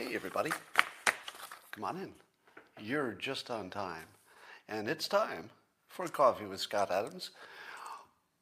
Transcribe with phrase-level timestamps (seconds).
[0.00, 0.50] Hey, everybody.
[1.72, 2.12] Come on in.
[2.82, 4.06] You're just on time.
[4.66, 5.50] And it's time
[5.90, 7.32] for Coffee with Scott Adams.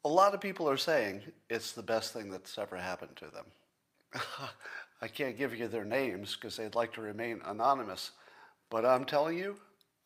[0.05, 3.45] A lot of people are saying it's the best thing that's ever happened to them.
[5.01, 8.11] I can't give you their names because they'd like to remain anonymous.
[8.69, 9.57] But I'm telling you,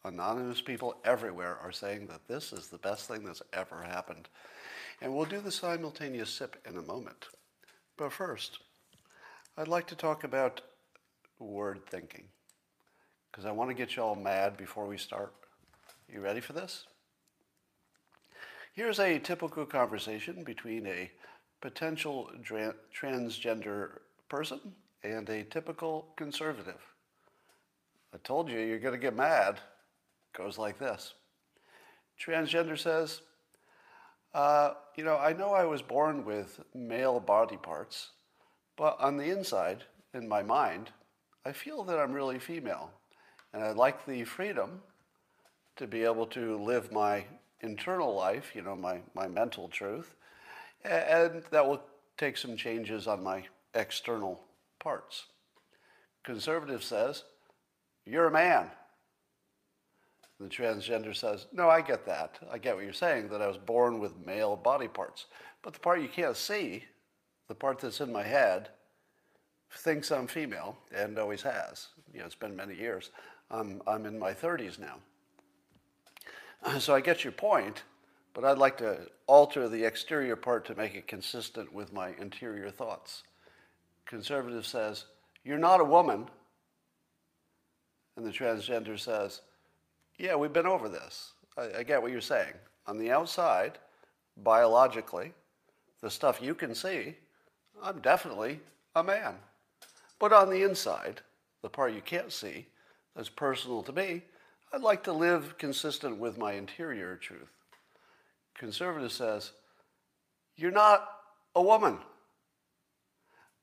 [0.04, 4.28] anonymous people everywhere are saying that this is the best thing that's ever happened.
[5.04, 7.28] And we'll do the simultaneous sip in a moment.
[7.96, 8.58] But first,
[9.56, 10.62] I'd like to talk about
[11.44, 12.26] word thinking
[13.32, 15.34] because I want to get you all mad before we start.
[16.08, 16.86] You ready for this?
[18.74, 21.10] Here's a typical conversation between a
[21.62, 24.60] potential transgender person
[25.04, 26.82] and a typical conservative.
[28.14, 29.60] I told you you're going to get mad.
[30.34, 31.14] Goes like this.
[32.20, 33.22] Transgender says,
[34.34, 38.10] uh, you know, I know I was born with male body parts,
[38.76, 40.92] but on the inside, in my mind,
[41.46, 42.92] I feel that I'm really female.
[43.54, 44.82] And I'd like the freedom
[45.76, 47.26] to be able to live my
[47.62, 50.16] internal life, you know, my, my mental truth,
[50.84, 51.82] and that will
[52.18, 54.42] take some changes on my external
[54.80, 55.26] parts.
[56.24, 57.24] Conservative says,
[58.06, 58.70] You're a man.
[60.40, 62.38] The transgender says, No, I get that.
[62.52, 65.26] I get what you're saying, that I was born with male body parts.
[65.62, 66.84] But the part you can't see,
[67.48, 68.70] the part that's in my head,
[69.76, 71.88] thinks I'm female and always has.
[72.14, 73.12] You know, it's been many years.
[73.50, 74.96] I'm, I'm in my 30s now.
[76.80, 77.84] So I get your point,
[78.34, 82.70] but I'd like to alter the exterior part to make it consistent with my interior
[82.72, 83.24] thoughts.
[84.06, 85.06] Conservative says,
[85.44, 86.28] You're not a woman.
[88.16, 89.42] And the transgender says,
[90.18, 91.34] Yeah, we've been over this.
[91.58, 92.54] I, I get what you're saying.
[92.88, 93.78] On the outside,
[94.38, 95.34] biologically,
[96.02, 97.16] the stuff you can see,
[97.82, 98.60] I'm definitely
[98.96, 99.36] a man.
[100.24, 101.20] But on the inside,
[101.64, 102.68] the part you can't see,
[103.14, 104.22] that's personal to me,
[104.72, 107.52] I'd like to live consistent with my interior truth.
[108.58, 109.52] Conservative says,
[110.56, 111.10] You're not
[111.56, 111.98] a woman.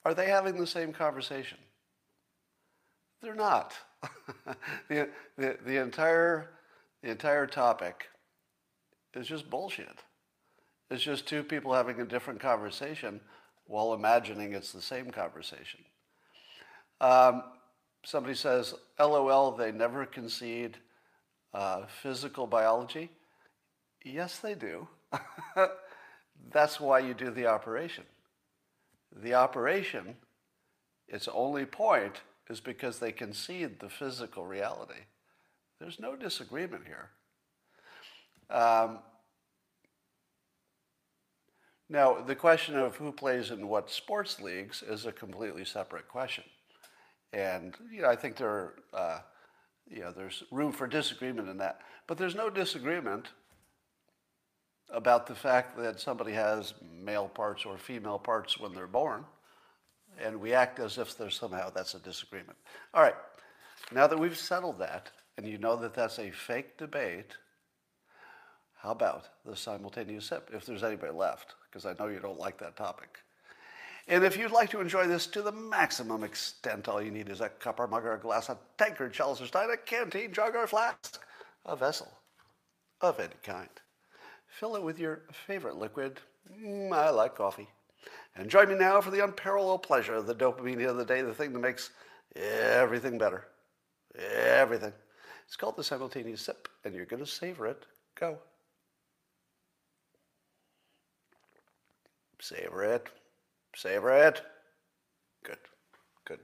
[0.05, 1.57] Are they having the same conversation?
[3.23, 3.73] They're not.
[4.91, 5.09] the,
[5.39, 6.51] the, the, entire,
[7.03, 8.11] the entire topic
[9.15, 10.05] is just bullshit.
[10.91, 13.23] It's just two people having a different conversation
[13.65, 15.81] while imagining it's the same conversation.
[17.01, 17.43] Um,
[18.05, 20.77] somebody says, LOL, they never concede
[21.55, 23.11] uh, physical biology.
[24.05, 24.89] Yes, they do.
[26.53, 28.05] That's why you do the operation.
[29.23, 30.17] The operation,
[31.09, 35.07] its only point is because they concede the physical reality.
[35.81, 37.11] There's no disagreement here.
[38.51, 38.99] Um,
[41.89, 46.45] now, the question of who plays in what sports leagues is a completely separate question.
[47.33, 49.21] And you know, I think there, uh,
[49.89, 51.81] you know, there's room for disagreement in that.
[52.07, 53.29] But there's no disagreement
[54.93, 59.25] about the fact that somebody has male parts or female parts when they're born,
[60.21, 62.59] and we act as if there's somehow that's a disagreement.
[62.93, 63.15] All right,
[63.93, 67.37] now that we've settled that, and you know that that's a fake debate,
[68.83, 72.59] how about the simultaneous sip, if there's anybody left, because I know you don't like
[72.59, 73.19] that topic.
[74.11, 77.41] And if you'd like to enjoy this to the maximum extent, all you need is
[77.41, 80.57] a cup or mug or a glass, a tankard, chalice or stein, a canteen, jug
[80.57, 81.23] or flask,
[81.65, 82.11] a vessel
[83.01, 83.69] of any kind.
[84.49, 86.19] Fill it with your favorite liquid.
[86.61, 87.69] Mm, I like coffee.
[88.35, 91.33] And join me now for the unparalleled pleasure of the dopamine of the day, the
[91.33, 91.91] thing that makes
[92.35, 93.47] everything better.
[94.19, 94.93] Everything.
[95.47, 97.87] It's called the simultaneous sip, and you're going to savor it.
[98.19, 98.39] Go.
[102.41, 103.09] Savor it.
[103.75, 104.43] Savor it.
[105.45, 105.59] Good.
[106.25, 106.41] Good.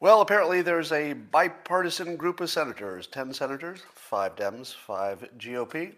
[0.00, 5.94] Well, apparently there's a bipartisan group of senators 10 senators, 5 Dems, 5 GOP,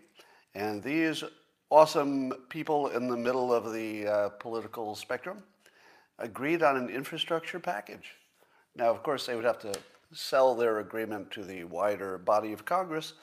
[0.54, 1.22] and these
[1.70, 5.42] awesome people in the middle of the uh, political spectrum
[6.18, 8.14] agreed on an infrastructure package.
[8.76, 9.72] Now, of course, they would have to
[10.12, 13.14] sell their agreement to the wider body of Congress,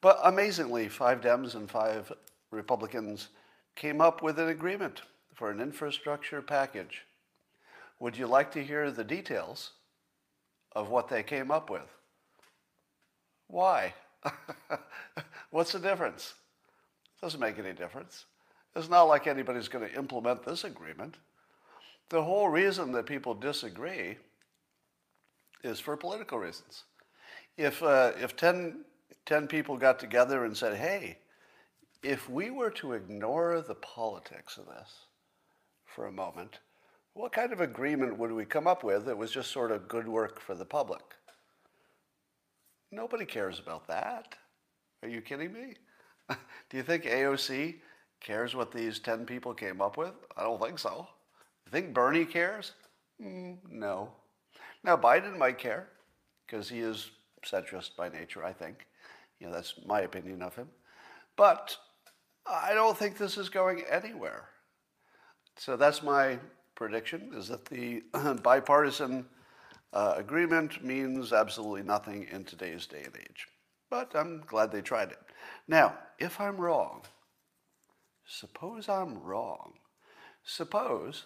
[0.00, 2.12] but amazingly, five Dems and five
[2.50, 3.28] Republicans
[3.74, 5.02] came up with an agreement
[5.34, 7.02] for an infrastructure package.
[8.00, 9.72] Would you like to hear the details
[10.72, 11.88] of what they came up with?
[13.48, 13.94] Why?
[15.50, 16.34] What's the difference?
[17.20, 18.26] Doesn't make any difference.
[18.76, 21.16] It's not like anybody's going to implement this agreement.
[22.08, 24.16] The whole reason that people disagree
[25.62, 26.84] is for political reasons.
[27.56, 28.84] If, uh, if 10,
[29.26, 31.18] 10 people got together and said, hey,
[32.04, 35.06] if we were to ignore the politics of this
[35.86, 36.58] for a moment,
[37.14, 40.06] what kind of agreement would we come up with that was just sort of good
[40.06, 41.02] work for the public?
[42.92, 44.34] Nobody cares about that.
[45.02, 45.74] Are you kidding me?
[46.28, 47.76] Do you think AOC
[48.20, 50.12] cares what these 10 people came up with?
[50.36, 51.08] I don't think so.
[51.66, 52.72] You think Bernie cares?
[53.22, 54.10] Mm, no.
[54.82, 55.88] Now, Biden might care
[56.46, 57.10] because he is
[57.46, 58.86] centrist by nature, I think.
[59.40, 60.68] You know, that's my opinion of him.
[61.36, 61.76] But
[62.46, 64.48] I don't think this is going anywhere.
[65.56, 66.38] So that's my
[66.74, 68.02] prediction is that the
[68.42, 69.26] bipartisan
[69.92, 73.46] uh, agreement means absolutely nothing in today's day and age.
[73.90, 75.20] But I'm glad they tried it.
[75.68, 77.02] Now, if I'm wrong,
[78.26, 79.74] suppose I'm wrong.
[80.42, 81.24] Suppose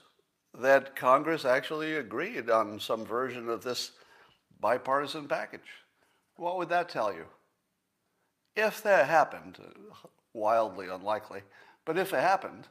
[0.54, 3.92] that Congress actually agreed on some version of this
[4.60, 5.60] bipartisan package.
[6.36, 7.26] What would that tell you?
[8.54, 9.58] If that happened,
[10.34, 11.42] wildly unlikely,
[11.84, 12.68] but if it happened,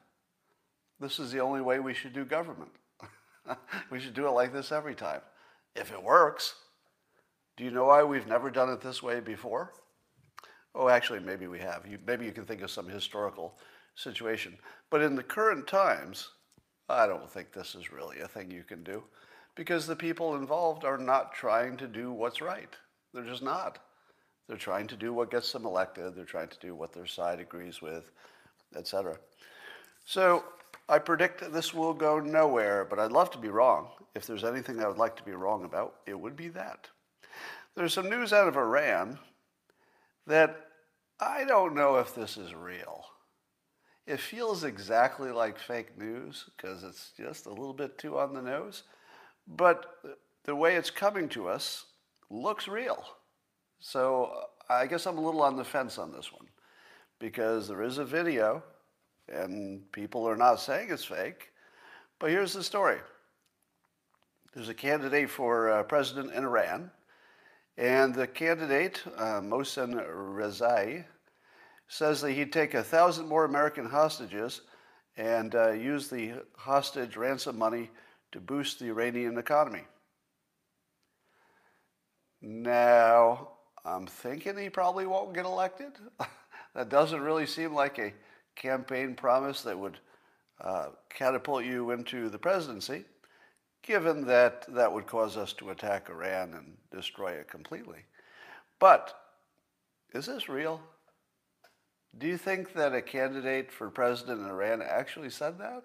[0.99, 2.71] this is the only way we should do government.
[3.91, 5.21] we should do it like this every time.
[5.75, 6.55] If it works,
[7.55, 9.73] do you know why we've never done it this way before?
[10.73, 11.85] Oh, actually, maybe we have.
[11.87, 13.57] You, maybe you can think of some historical
[13.95, 14.57] situation.
[14.89, 16.29] But in the current times,
[16.89, 19.03] I don't think this is really a thing you can do
[19.55, 22.69] because the people involved are not trying to do what's right.
[23.13, 23.79] They're just not.
[24.47, 26.15] They're trying to do what gets them elected.
[26.15, 28.11] They're trying to do what their side agrees with,
[28.75, 29.17] etc.
[30.05, 30.43] So
[30.87, 33.89] I predict that this will go nowhere, but I'd love to be wrong.
[34.15, 36.87] If there's anything I would like to be wrong about, it would be that.
[37.75, 39.19] There's some news out of Iran
[40.25, 40.67] that
[41.19, 43.05] I don't know if this is real.
[44.05, 48.41] It feels exactly like fake news because it's just a little bit too on the
[48.41, 48.83] nose,
[49.45, 49.97] but
[50.45, 51.85] the way it's coming to us
[52.29, 53.03] looks real.
[53.79, 54.31] So
[54.69, 56.47] I guess I'm a little on the fence on this one
[57.19, 58.63] because there is a video
[59.27, 61.51] and people are not saying it's fake.
[62.19, 62.97] But here's the story
[64.53, 66.89] there's a candidate for uh, president in Iran,
[67.77, 71.05] and the candidate, uh, Mohsen Rezai,
[71.87, 74.61] says that he'd take a thousand more American hostages
[75.15, 77.89] and uh, use the hostage ransom money
[78.31, 79.83] to boost the Iranian economy.
[82.41, 83.49] Now,
[83.85, 85.93] I'm thinking he probably won't get elected.
[86.75, 88.13] that doesn't really seem like a
[88.55, 89.99] campaign promise that would
[90.61, 93.05] uh, catapult you into the presidency,
[93.83, 97.99] given that that would cause us to attack Iran and destroy it completely.
[98.79, 99.13] But
[100.13, 100.81] is this real?
[102.17, 105.83] Do you think that a candidate for president in Iran actually said that?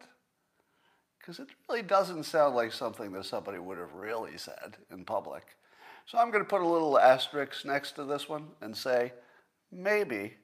[1.19, 5.45] Because it really doesn't sound like something that somebody would have really said in public.
[6.07, 9.13] So I'm going to put a little asterisk next to this one and say,
[9.71, 10.37] maybe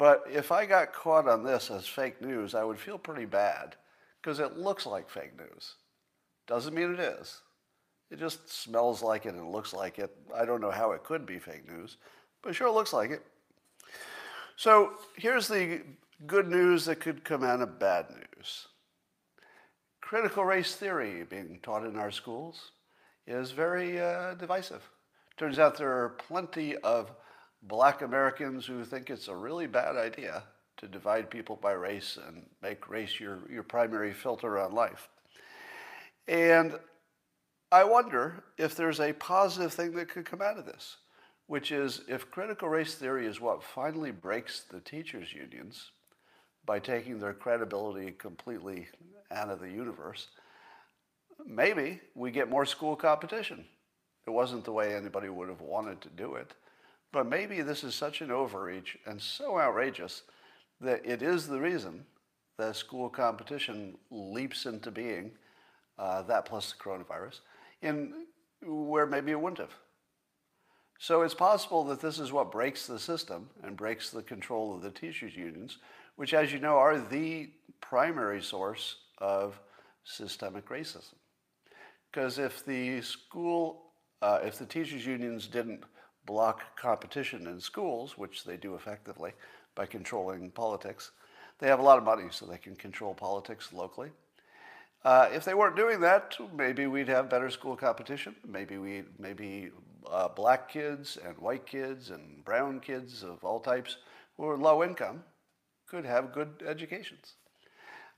[0.00, 3.76] but if I got caught on this as fake news, I would feel pretty bad
[4.22, 5.74] because it looks like fake news.
[6.46, 7.42] Doesn't mean it is.
[8.10, 10.10] It just smells like it and looks like it.
[10.34, 11.98] I don't know how it could be fake news,
[12.42, 13.26] but sure looks like it.
[14.56, 15.82] So here's the
[16.26, 18.68] good news that could come out of bad news.
[20.00, 22.70] Critical race theory being taught in our schools
[23.30, 24.82] is very uh, divisive.
[25.36, 27.10] Turns out there are plenty of
[27.62, 30.42] black Americans who think it's a really bad idea
[30.78, 35.08] to divide people by race and make race your, your primary filter on life.
[36.26, 36.78] And
[37.70, 40.96] I wonder if there's a positive thing that could come out of this,
[41.46, 45.92] which is if critical race theory is what finally breaks the teachers' unions
[46.66, 48.88] by taking their credibility completely
[49.30, 50.28] out of the universe,
[51.46, 53.64] maybe we get more school competition.
[54.26, 56.52] It wasn't the way anybody would have wanted to do it.
[57.12, 60.22] But maybe this is such an overreach and so outrageous
[60.80, 62.04] that it is the reason
[62.58, 65.32] that school competition leaps into being,
[65.98, 67.40] uh, that plus the coronavirus,
[67.82, 68.26] in
[68.62, 69.74] where maybe it wouldn't have.
[70.98, 74.82] So it's possible that this is what breaks the system and breaks the control of
[74.82, 75.78] the teachers' unions,
[76.16, 79.58] which, as you know, are the primary source of
[80.04, 81.14] systemic racism.
[82.10, 85.84] Because if the school, uh, if the teachers' unions didn't
[86.26, 89.32] block competition in schools, which they do effectively
[89.74, 91.10] by controlling politics.
[91.58, 94.10] They have a lot of money, so they can control politics locally.
[95.04, 98.34] Uh, if they weren't doing that, maybe we'd have better school competition.
[98.46, 99.70] Maybe we, maybe
[100.10, 103.96] uh, black kids and white kids and brown kids of all types
[104.36, 105.24] who are low income
[105.86, 107.34] could have good educations.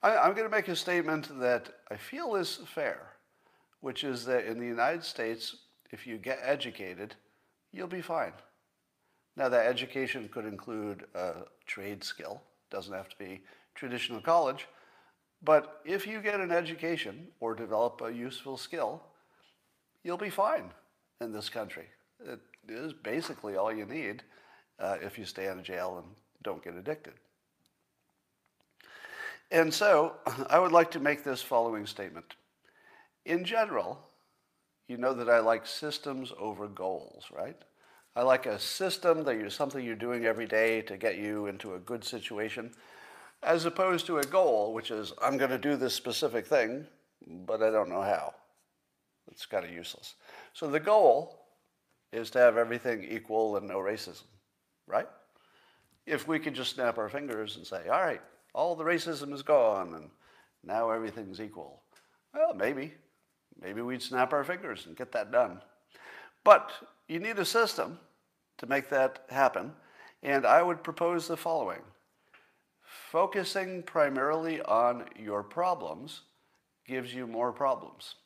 [0.02, 3.11] I, I'm going to make a statement that I feel is fair,
[3.82, 5.56] which is that in the United States,
[5.90, 7.14] if you get educated,
[7.72, 8.32] you'll be fine.
[9.36, 13.42] Now, that education could include a trade skill, doesn't have to be
[13.74, 14.66] traditional college,
[15.44, 19.02] But if you get an education or develop a useful skill,
[20.04, 20.70] you'll be fine
[21.20, 21.86] in this country.
[22.24, 24.22] It is basically all you need
[24.78, 27.14] uh, if you stay out of jail and don't get addicted.
[29.50, 30.14] And so
[30.48, 32.34] I would like to make this following statement.
[33.24, 33.98] In general,
[34.88, 37.56] you know that I like systems over goals, right?
[38.14, 41.74] I like a system that you're something you're doing every day to get you into
[41.74, 42.72] a good situation,
[43.42, 46.86] as opposed to a goal, which is I'm going to do this specific thing,
[47.46, 48.34] but I don't know how.
[49.30, 50.14] It's kind of useless.
[50.52, 51.46] So the goal
[52.12, 54.24] is to have everything equal and no racism,
[54.86, 55.08] right?
[56.06, 58.20] If we could just snap our fingers and say, all right,
[58.54, 60.10] all the racism is gone and
[60.64, 61.82] now everything's equal.
[62.34, 62.92] Well, maybe.
[63.62, 65.60] Maybe we'd snap our fingers and get that done.
[66.44, 66.72] But
[67.08, 67.98] you need a system
[68.58, 69.72] to make that happen.
[70.22, 71.80] And I would propose the following
[73.10, 76.22] focusing primarily on your problems
[76.86, 78.16] gives you more problems.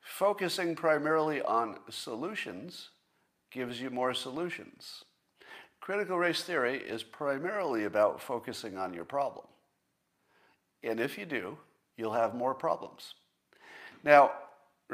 [0.00, 2.90] Focusing primarily on solutions
[3.50, 5.04] gives you more solutions.
[5.80, 9.46] Critical race theory is primarily about focusing on your problem.
[10.82, 11.56] And if you do,
[11.96, 13.14] you'll have more problems.
[14.02, 14.32] Now,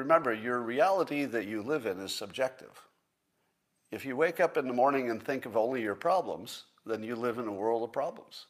[0.01, 2.81] remember, your reality that you live in is subjective.
[3.91, 7.15] If you wake up in the morning and think of only your problems, then you
[7.17, 8.47] live in a world of problems.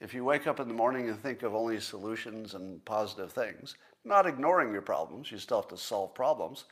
[0.00, 3.76] If you wake up in the morning and think of only solutions and positive things,
[4.04, 6.64] not ignoring your problems, you still have to solve problems,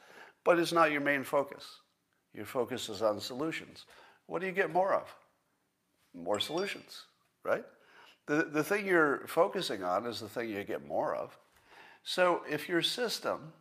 [0.45, 1.81] but it's not your main focus.
[2.35, 3.87] Your focus is on solutions.
[4.27, 5.15] What do you get more of?
[6.15, 7.07] More solutions,
[7.45, 7.65] right?
[8.27, 11.37] The, the thing you're focusing on is the thing you get more of.
[12.05, 13.53] So if your system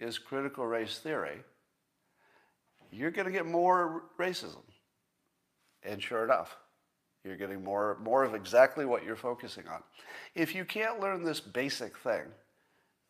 [0.00, 1.38] is critical race theory,
[2.90, 4.62] you're going to get more racism.
[5.82, 6.56] And sure enough,
[7.24, 9.82] you're getting more, more of exactly what you're focusing on.
[10.34, 12.24] If you can't learn this basic thing,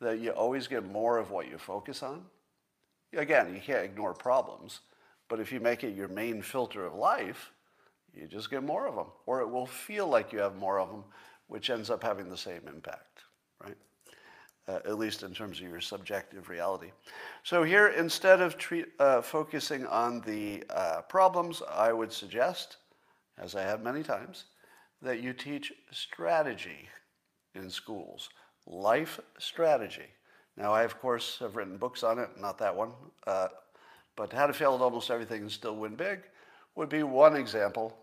[0.01, 2.23] that you always get more of what you focus on,
[3.17, 4.81] again, you can't ignore problems,
[5.29, 7.51] but if you make it your main filter of life,
[8.15, 10.89] you just get more of them, or it will feel like you have more of
[10.89, 11.05] them,
[11.49, 13.21] which ends up having the same impact,
[13.63, 13.77] right?
[14.69, 16.91] Uh, at least in terms of your subjective reality.
[17.43, 22.77] So here, instead of treat, uh, focusing on the uh, problems, I would suggest,
[23.39, 24.45] as I have many times,
[25.01, 26.87] that you teach strategy
[27.55, 28.29] in schools,
[28.67, 30.11] life strategy.
[30.59, 32.91] Now, I, of course, have written books on it, not that one,
[33.27, 33.49] uh,
[34.17, 36.21] but How to Fail at Almost Everything and Still Win Big
[36.75, 37.97] would be one example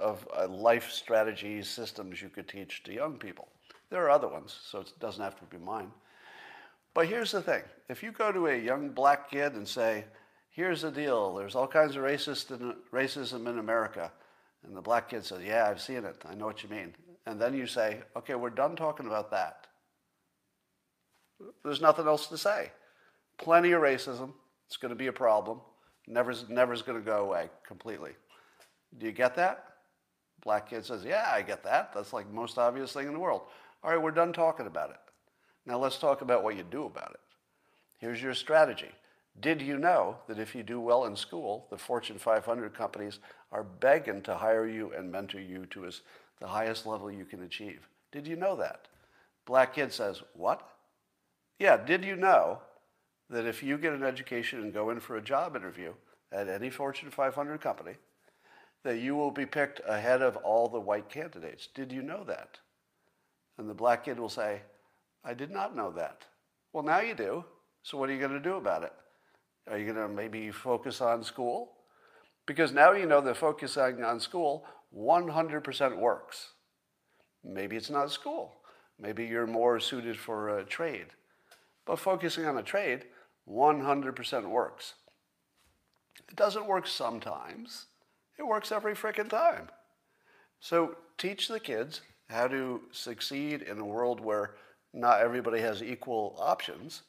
[0.00, 3.46] of life strategy systems you could teach to young people.
[3.94, 5.92] There are other ones, so it doesn't have to be mine.
[6.94, 10.04] But here's the thing if you go to a young black kid and say,
[10.50, 14.10] here's the deal, there's all kinds of racist in, racism in America,
[14.66, 16.92] and the black kid says, yeah, I've seen it, I know what you mean.
[17.26, 19.68] And then you say, okay, we're done talking about that.
[21.62, 22.72] There's nothing else to say.
[23.38, 24.32] Plenty of racism.
[24.66, 25.60] It's going to be a problem.
[26.08, 28.10] Never's, never's going to go away completely.
[28.98, 29.66] Do you get that?
[30.42, 31.92] Black kid says, Yeah, I get that.
[31.94, 33.42] That's like the most obvious thing in the world.
[33.84, 34.96] All right, we're done talking about it.
[35.66, 37.20] Now let's talk about what you do about it.
[37.98, 38.88] Here's your strategy.
[39.38, 43.18] Did you know that if you do well in school, the Fortune 500 companies
[43.52, 46.00] are begging to hire you and mentor you to as
[46.40, 47.86] the highest level you can achieve?
[48.10, 48.88] Did you know that?
[49.44, 50.66] Black kid says, What?
[51.58, 52.60] Yeah, did you know
[53.28, 55.92] that if you get an education and go in for a job interview
[56.32, 57.96] at any Fortune 500 company,
[58.82, 61.68] that you will be picked ahead of all the white candidates?
[61.74, 62.60] Did you know that?
[63.58, 64.62] And the black kid will say,
[65.24, 66.22] I did not know that.
[66.72, 67.44] Well, now you do.
[67.82, 68.92] So what are you going to do about it?
[69.70, 71.72] Are you going to maybe focus on school?
[72.46, 76.50] Because now you know that focusing on school 100% works.
[77.42, 78.56] Maybe it's not school.
[78.98, 81.06] Maybe you're more suited for a trade.
[81.86, 83.04] But focusing on a trade
[83.48, 84.94] 100% works.
[86.28, 87.86] It doesn't work sometimes.
[88.38, 89.68] It works every frickin' time.
[90.60, 94.54] So teach the kids how to succeed in a world where
[94.92, 97.02] not everybody has equal options,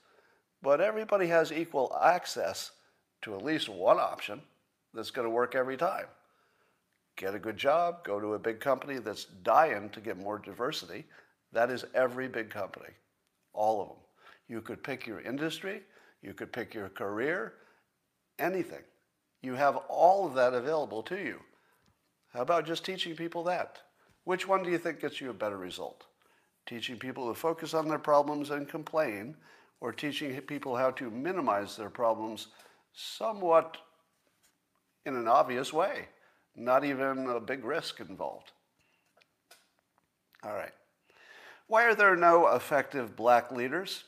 [0.61, 2.71] but everybody has equal access
[3.21, 4.41] to at least one option
[4.93, 6.05] that's going to work every time.
[7.17, 11.05] Get a good job, go to a big company that's dying to get more diversity.
[11.53, 12.89] That is every big company,
[13.53, 13.97] all of them.
[14.47, 15.81] You could pick your industry,
[16.21, 17.53] you could pick your career,
[18.37, 18.83] anything.
[19.41, 21.39] You have all of that available to you.
[22.33, 23.79] How about just teaching people that?
[24.25, 26.03] Which one do you think gets you a better result?
[26.65, 29.37] Teaching people to focus on their problems and complain,
[29.79, 32.47] or teaching people how to minimize their problems
[32.93, 33.77] somewhat
[35.05, 36.07] in an obvious way,
[36.55, 38.51] not even a big risk involved.
[40.43, 40.73] All right.
[41.67, 44.03] Why are there no effective black leaders?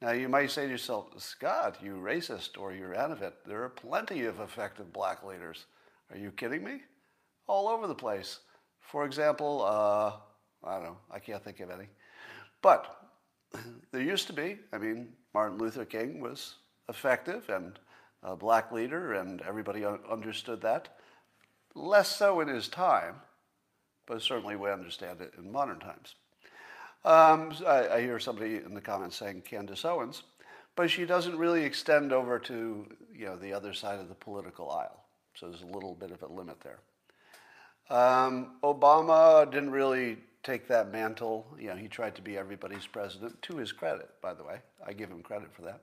[0.00, 3.34] Now, you might say to yourself, Scott, you racist or you're out of it.
[3.46, 5.66] There are plenty of effective black leaders.
[6.10, 6.82] Are you kidding me?
[7.48, 8.38] All over the place.
[8.90, 10.12] For example, uh,
[10.66, 11.88] I don't know, I can't think of any.
[12.62, 13.10] But
[13.92, 16.54] there used to be, I mean, Martin Luther King was
[16.88, 17.78] effective and
[18.22, 20.96] a black leader, and everybody understood that.
[21.74, 23.16] Less so in his time,
[24.06, 26.14] but certainly we understand it in modern times.
[27.04, 30.24] Um, I, I, hear somebody in the comments saying Candace Owens,
[30.74, 34.70] but she doesn't really extend over to you know the other side of the political
[34.70, 35.04] aisle.
[35.34, 36.80] So there's a little bit of a limit there.
[37.90, 41.46] Um, Obama didn't really take that mantle.
[41.58, 43.40] You know, he tried to be everybody's president.
[43.42, 45.80] To his credit, by the way, I give him credit for that.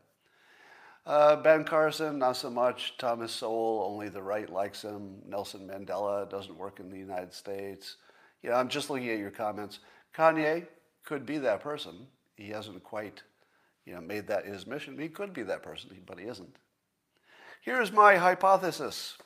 [1.05, 2.95] Uh, ben Carson, not so much.
[2.97, 5.21] Thomas Sowell, only the right likes him.
[5.27, 7.97] Nelson Mandela doesn't work in the United States.
[8.41, 9.79] You know, I'm just looking at your comments.
[10.15, 10.65] Kanye,
[11.03, 12.07] could be that person.
[12.35, 13.21] He hasn't quite,
[13.85, 14.97] you know, made that his mission.
[14.97, 16.55] He could be that person, but he isn't.
[17.61, 19.17] Here's my hypothesis.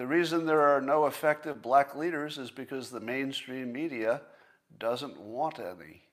[0.00, 4.22] The reason there are no effective black leaders is because the mainstream media
[4.78, 6.04] doesn't want any.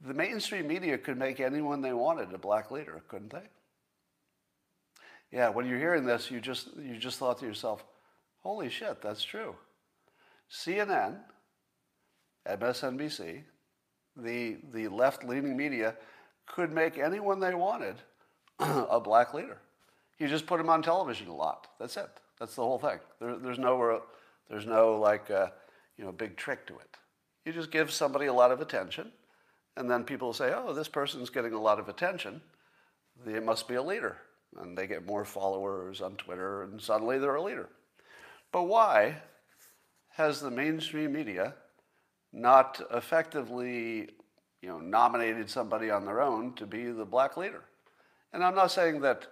[0.00, 3.48] The mainstream media could make anyone they wanted a black leader, couldn't they?
[5.32, 7.84] Yeah, when you're hearing this, you just you just thought to yourself,
[8.38, 9.56] "Holy shit, that's true."
[10.48, 11.18] CNN
[12.46, 13.42] MSNBC,
[14.16, 15.96] the, the left leaning media
[16.46, 17.96] could make anyone they wanted
[18.60, 19.58] a black leader.
[20.18, 21.68] You just put them on television a lot.
[21.78, 22.08] That's it.
[22.38, 22.98] That's the whole thing.
[23.20, 24.02] There, there's no,
[24.48, 25.48] there's no like, uh,
[25.96, 26.96] you know, big trick to it.
[27.44, 29.12] You just give somebody a lot of attention,
[29.76, 32.40] and then people say, oh, this person's getting a lot of attention.
[33.24, 34.16] They must be a leader.
[34.56, 37.68] And they get more followers on Twitter, and suddenly they're a leader.
[38.52, 39.16] But why
[40.10, 41.54] has the mainstream media
[42.32, 44.08] not effectively
[44.60, 47.62] you know, nominated somebody on their own to be the black leader.
[48.32, 49.26] And I'm not saying that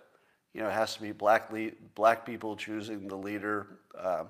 [0.54, 4.24] you know, it has to be black, le- black people choosing the leader uh,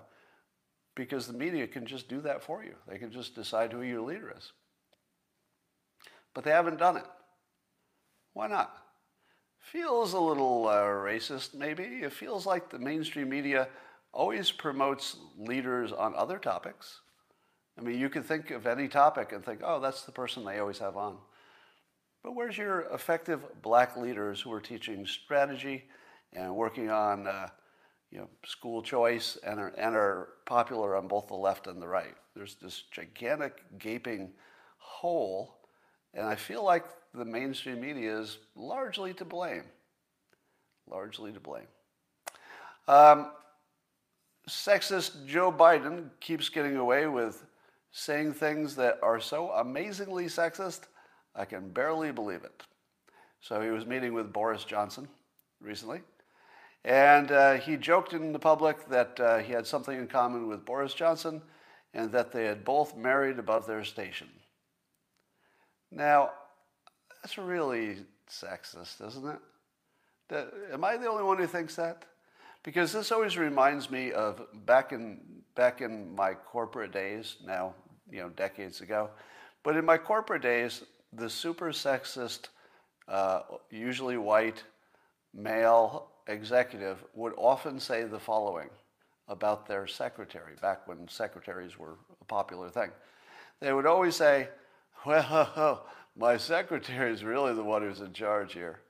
[0.94, 2.74] because the media can just do that for you.
[2.88, 4.52] They can just decide who your leader is.
[6.34, 7.06] But they haven't done it.
[8.34, 8.76] Why not?
[9.58, 11.82] Feels a little uh, racist, maybe.
[11.82, 13.68] It feels like the mainstream media
[14.12, 17.00] always promotes leaders on other topics
[17.78, 20.58] I mean, you can think of any topic and think, oh, that's the person they
[20.58, 21.16] always have on.
[22.22, 25.84] But where's your effective black leaders who are teaching strategy
[26.32, 27.48] and working on uh,
[28.10, 31.88] you know, school choice and are, and are popular on both the left and the
[31.88, 32.14] right?
[32.34, 34.30] There's this gigantic gaping
[34.78, 35.56] hole,
[36.14, 39.64] and I feel like the mainstream media is largely to blame.
[40.90, 41.66] Largely to blame.
[42.88, 43.30] Um,
[44.48, 47.44] sexist Joe Biden keeps getting away with
[47.92, 50.82] saying things that are so amazingly sexist,
[51.34, 52.62] I can barely believe it.
[53.40, 55.08] So he was meeting with Boris Johnson
[55.60, 56.00] recently,
[56.84, 60.64] and uh, he joked in the public that uh, he had something in common with
[60.64, 61.42] Boris Johnson
[61.94, 64.28] and that they had both married above their station.
[65.90, 66.30] Now,
[67.22, 70.48] that's really sexist, isn't it?
[70.72, 72.04] Am I the only one who thinks that?
[72.62, 75.20] Because this always reminds me of back in
[75.54, 77.36] back in my corporate days.
[77.44, 77.74] Now
[78.12, 79.10] you know, decades ago.
[79.64, 82.48] But in my corporate days, the super sexist,
[83.08, 83.40] uh,
[83.70, 84.62] usually white,
[85.34, 88.70] male executive would often say the following
[89.28, 92.90] about their secretary, back when secretaries were a popular thing.
[93.60, 94.48] They would always say,
[95.06, 98.80] Well, my secretary is really the one who's in charge here.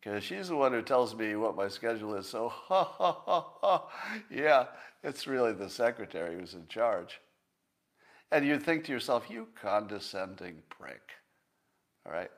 [0.00, 2.28] Because she's the one who tells me what my schedule is.
[2.28, 3.88] So, ha, ha, ha, ha.
[4.30, 4.66] Yeah,
[5.02, 7.20] it's really the secretary who's in charge.
[8.30, 11.10] And you'd think to yourself, you condescending prick.
[12.04, 12.30] All right?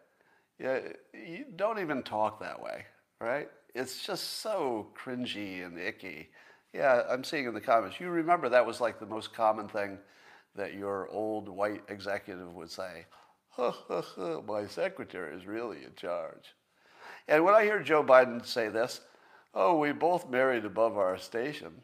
[0.59, 0.81] Yeah,
[1.13, 2.85] you don't even talk that way,
[3.21, 3.49] right?
[3.75, 6.31] It's just so cringy and icky.
[6.73, 8.01] Yeah, I'm seeing in the comments.
[8.01, 9.99] You remember that was like the most common thing
[10.55, 13.07] that your old white executive would say.
[13.59, 16.55] my secretary is really in charge.
[17.27, 19.01] And when I hear Joe Biden say this,
[19.55, 21.83] oh, we both married above our station,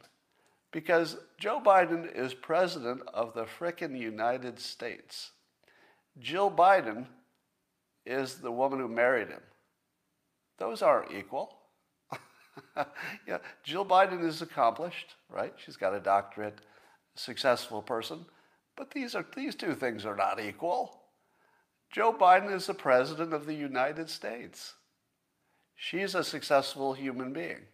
[0.70, 5.32] because Joe Biden is president of the frickin' United States.
[6.18, 7.06] Jill Biden
[8.06, 9.42] is the woman who married him.
[10.58, 11.58] Those aren't equal.
[13.26, 15.54] yeah, Jill Biden is accomplished, right?
[15.56, 16.60] She's got a doctorate,
[17.14, 18.24] successful person.
[18.76, 21.00] But these are these two things are not equal.
[21.92, 24.74] Joe Biden is the president of the United States.
[25.76, 27.66] She's a successful human being,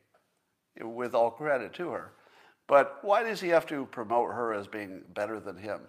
[0.80, 2.12] with all credit to her.
[2.66, 5.80] But why does he have to promote her as being better than him?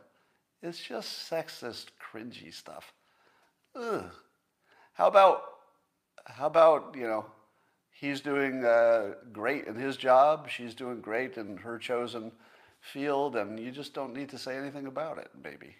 [0.64, 2.94] It's just sexist, cringy stuff.
[3.76, 4.12] Ugh.
[4.94, 5.44] How about,
[6.26, 7.26] how about, you know,
[8.02, 12.32] he's doing uh, great in his job, she's doing great in her chosen
[12.82, 15.76] field, and you just don't need to say anything about it, maybe.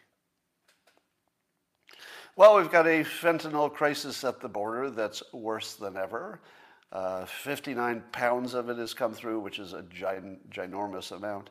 [2.36, 6.40] Well, we've got a fentanyl crisis at the border that's worse than ever.
[6.92, 11.50] Uh, 59 pounds of it has come through, which is a gin- ginormous amount.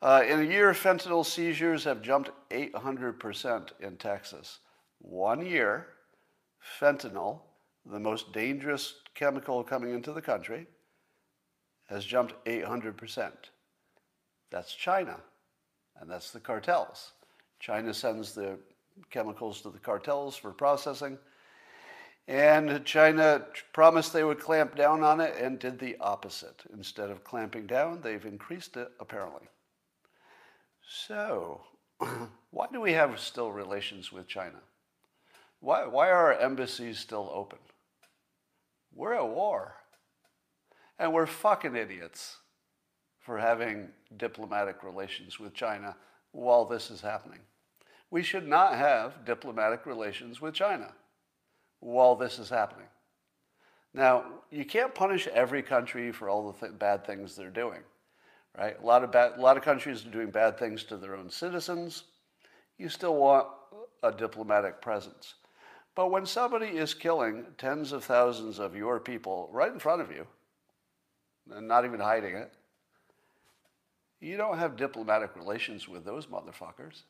[0.00, 4.58] Uh, in a year, fentanyl seizures have jumped 800% in Texas.
[4.98, 5.88] One year,
[6.80, 7.40] fentanyl,
[7.86, 10.66] the most dangerous chemical coming into the country,
[11.88, 13.32] has jumped 800%.
[14.50, 15.18] That's China,
[16.00, 17.12] and that's the cartels.
[17.58, 18.58] China sends the
[19.10, 21.18] chemicals to the cartels for processing.
[22.28, 26.62] And China promised they would clamp down on it and did the opposite.
[26.72, 29.48] Instead of clamping down, they've increased it, apparently.
[30.88, 31.62] So,
[32.50, 34.60] why do we have still relations with China?
[35.60, 37.58] Why, why are our embassies still open?
[38.94, 39.74] We're at war.
[40.98, 42.36] And we're fucking idiots
[43.18, 45.96] for having diplomatic relations with China
[46.32, 47.40] while this is happening.
[48.10, 50.92] We should not have diplomatic relations with China
[51.80, 52.86] while this is happening.
[53.94, 57.80] Now, you can't punish every country for all the th- bad things they're doing,
[58.56, 58.76] right?
[58.80, 61.30] A lot of bad, a lot of countries are doing bad things to their own
[61.30, 62.04] citizens.
[62.78, 63.48] You still want
[64.02, 65.34] a diplomatic presence.
[65.94, 70.10] But when somebody is killing tens of thousands of your people right in front of
[70.10, 70.26] you,
[71.50, 72.52] and not even hiding it,
[74.20, 77.02] you don't have diplomatic relations with those motherfuckers.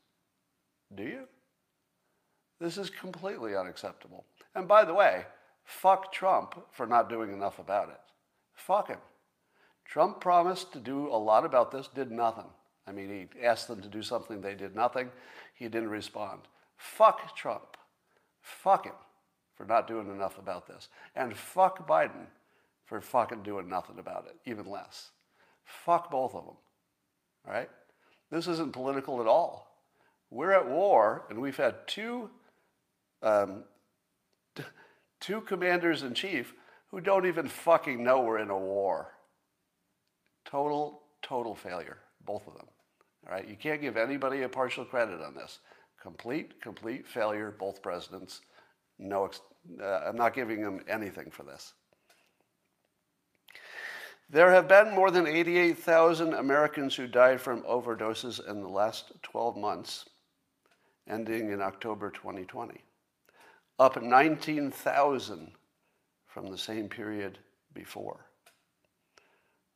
[0.95, 1.29] Do you?
[2.59, 4.25] This is completely unacceptable.
[4.55, 5.27] And by the way,
[5.65, 8.01] fuck Trump for not doing enough about it.
[8.55, 8.99] Fuck him.
[9.85, 12.47] Trump promised to do a lot about this, did nothing.
[12.87, 15.11] I mean, he asked them to do something, they did nothing.
[15.55, 16.41] He didn't respond.
[16.77, 17.77] Fuck Trump.
[18.43, 18.95] Fuck him
[19.55, 20.89] for not doing enough about this.
[21.15, 22.27] And fuck Biden
[22.85, 25.11] for fucking doing nothing about it, even less.
[25.65, 26.57] Fuck both of them.
[27.47, 27.71] All right?
[28.31, 29.69] This isn't political at all.
[30.31, 32.31] We're at war, and we've had two,
[33.23, 33.65] um,
[34.55, 34.65] t-
[35.21, 36.55] two commanders in chief
[36.91, 39.13] who don't even fucking know we're in a war.
[40.45, 42.67] Total, total failure, both of them.
[43.27, 45.61] All right, you can't give anybody a partial credit on this.
[46.03, 48.41] Complete, complete failure, both presidents.
[48.99, 49.31] No,
[49.81, 51.75] uh, I'm not giving them anything for this.
[54.29, 59.57] There have been more than 88,000 Americans who died from overdoses in the last 12
[59.57, 60.09] months
[61.09, 62.81] ending in October 2020,
[63.79, 65.53] up 19,000
[66.27, 67.39] from the same period
[67.75, 68.27] before.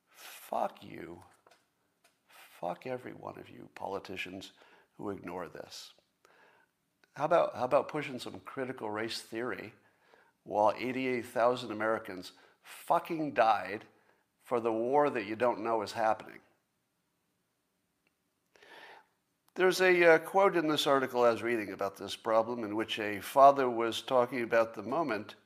[0.09, 1.23] Fuck you.
[2.61, 4.53] Fuck every one of you politicians
[4.97, 5.93] who ignore this.
[7.17, 9.73] How about, how about pushing some critical race theory
[10.45, 13.87] while 88,000 Americans fucking died
[14.45, 16.41] for the war that you don't know is happening?
[19.55, 22.99] There's a uh, quote in this article I was reading about this problem in which
[22.99, 25.37] a father was talking about the moment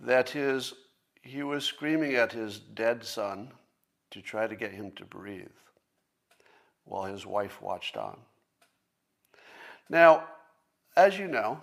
[0.00, 0.74] that his,
[1.22, 3.52] he was screaming at his dead son
[4.10, 5.46] to try to get him to breathe
[6.84, 8.18] while his wife watched on.
[9.88, 10.24] Now,
[10.96, 11.60] as you know,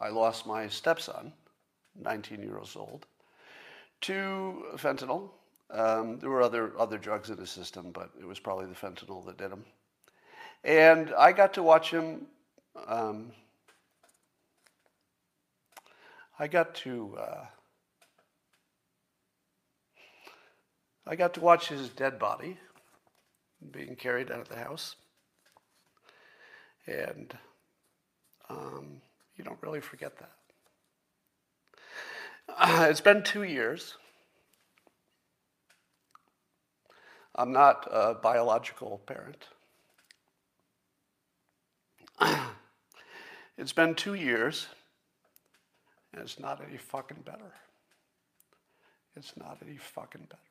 [0.00, 1.32] I lost my stepson,
[2.00, 3.06] 19 years old,
[4.02, 5.30] to fentanyl.
[5.70, 9.24] Um, there were other, other drugs in his system, but it was probably the fentanyl
[9.26, 9.64] that did him.
[10.64, 12.26] And I got to watch him.
[12.86, 13.32] Um,
[16.38, 17.16] I got to.
[17.18, 17.44] Uh,
[21.04, 22.58] I got to watch his dead body
[23.72, 24.94] being carried out of the house.
[26.86, 27.36] And
[28.52, 29.00] um,
[29.36, 30.32] you don't really forget that.
[32.48, 33.96] Uh, it's been two years.
[37.34, 39.48] I'm not a biological parent.
[43.56, 44.66] it's been two years,
[46.12, 47.54] and it's not any fucking better.
[49.16, 50.42] It's not any fucking better.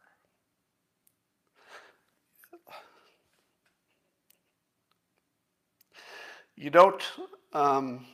[6.55, 7.01] You don't,
[7.53, 8.05] um,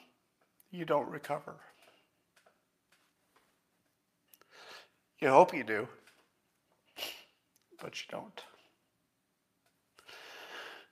[0.72, 1.56] you don't recover.
[5.20, 5.88] You hope you do,
[7.82, 8.42] but you don't.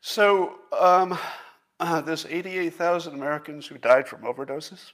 [0.02, 1.18] So, um,
[1.80, 4.92] uh, there's 88,000 Americans who died from overdoses.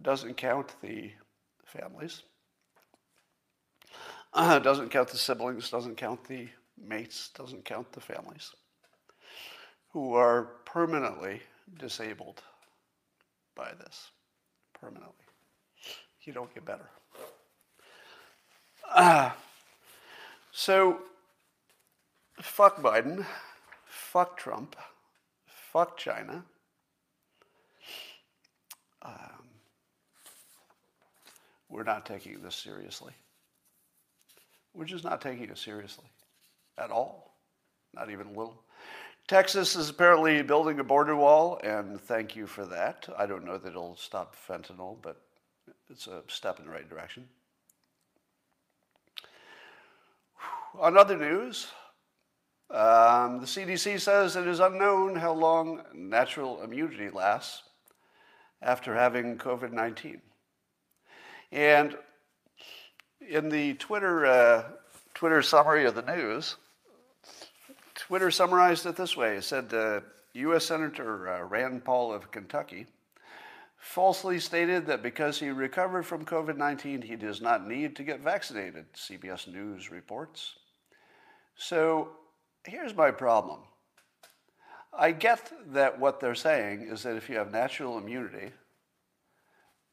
[0.00, 1.12] Doesn't count the
[1.66, 2.22] families.
[4.34, 6.48] Uh, doesn't count the siblings, doesn't count the
[6.82, 8.52] mates, doesn't count the families.
[9.92, 11.42] who are permanently
[11.78, 12.42] disabled
[13.54, 14.10] by this.
[14.80, 15.24] Permanently.
[16.22, 16.88] You don't get better.
[18.94, 19.30] Uh,
[20.50, 20.98] so,
[22.40, 23.24] fuck Biden,
[23.86, 24.76] fuck Trump,
[25.46, 26.44] fuck China.
[29.00, 29.48] Um,
[31.68, 33.14] we're not taking this seriously.
[34.74, 36.06] We're just not taking it seriously
[36.78, 37.34] at all,
[37.94, 38.62] not even a little.
[39.32, 43.08] Texas is apparently building a border wall, and thank you for that.
[43.16, 45.22] I don't know that it'll stop fentanyl, but
[45.88, 47.26] it's a step in the right direction.
[50.78, 51.68] On other news,
[52.68, 57.62] um, the CDC says it is unknown how long natural immunity lasts
[58.60, 60.20] after having COVID 19.
[61.52, 61.96] And
[63.26, 64.64] in the Twitter, uh,
[65.14, 66.56] Twitter summary of the news,
[68.12, 69.38] Twitter summarized it this way.
[69.38, 70.00] It said uh,
[70.34, 70.66] U.S.
[70.66, 72.84] Senator uh, Rand Paul of Kentucky
[73.78, 78.20] falsely stated that because he recovered from COVID 19, he does not need to get
[78.20, 80.56] vaccinated, CBS News reports.
[81.56, 82.10] So
[82.64, 83.60] here's my problem.
[84.92, 88.50] I get that what they're saying is that if you have natural immunity,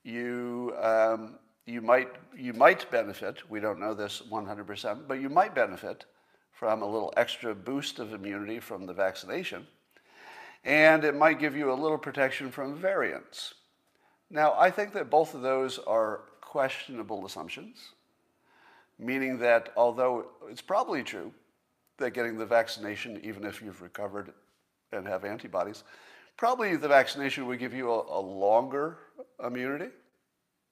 [0.04, 5.56] you, um, you, might, you might benefit, we don't know this 100%, but you might
[5.56, 6.04] benefit
[6.60, 9.66] from a little extra boost of immunity from the vaccination,
[10.66, 13.54] and it might give you a little protection from variants.
[14.30, 17.94] Now, I think that both of those are questionable assumptions,
[19.00, 21.32] meaning that although it's probably true
[21.98, 24.34] that getting the vaccination, even if you've recovered
[24.92, 25.86] and have antibodies,
[26.36, 28.98] probably the vaccination would give you a, a longer
[29.42, 29.92] immunity.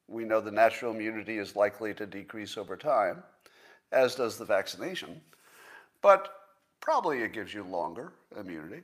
[0.10, 3.24] We know the natural immunity is likely to decrease over time,
[3.94, 5.22] as does the vaccination.
[6.02, 6.30] But
[6.82, 8.84] probably it gives you longer immunity.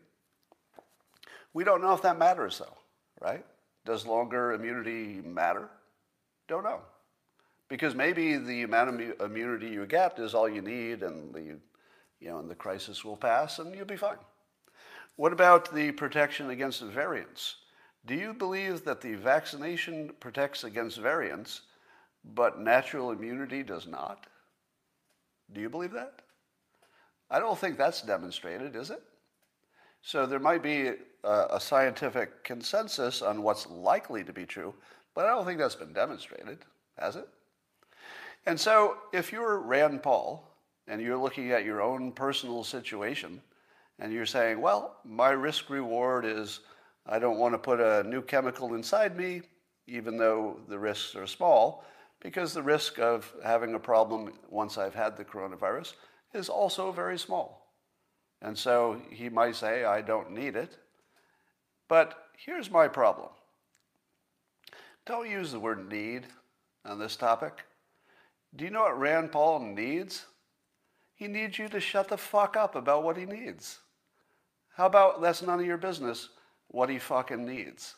[1.53, 2.77] We don't know if that matters, though,
[3.21, 3.45] right?
[3.85, 5.69] Does longer immunity matter?
[6.47, 6.81] Don't know.
[7.69, 11.41] Because maybe the amount of immunity you get is all you need, and the,
[12.19, 14.17] you know, and the crisis will pass, and you'll be fine.
[15.15, 17.57] What about the protection against variants?
[18.05, 21.61] Do you believe that the vaccination protects against variants,
[22.35, 24.27] but natural immunity does not?
[25.53, 26.21] Do you believe that?
[27.33, 29.01] I don't think that's demonstrated, is it?
[30.03, 30.91] So there might be
[31.23, 34.75] a, a, scientific consensus on what's likely to be true,
[35.15, 36.59] but I don't think that's been demonstrated,
[36.99, 37.27] has it?
[38.45, 40.47] And so if you're Rand Paul
[40.87, 43.41] and you're looking at your own personal situation
[43.97, 46.59] and you're saying, well, my risk reward is
[47.07, 49.41] I don't want to put a new chemical inside me,
[49.87, 51.83] even though the risks are small,
[52.19, 55.93] because the risk of having a problem once I've had the coronavirus
[56.33, 57.63] is also very small.
[58.41, 60.77] And so he might say, I don't need it.
[61.87, 63.29] But here's my problem
[65.05, 66.27] don't use the word need
[66.85, 67.65] on this topic.
[68.55, 70.25] Do you know what Rand Paul needs?
[71.15, 73.79] He needs you to shut the fuck up about what he needs.
[74.75, 76.29] How about that's none of your business
[76.67, 77.95] what he fucking needs?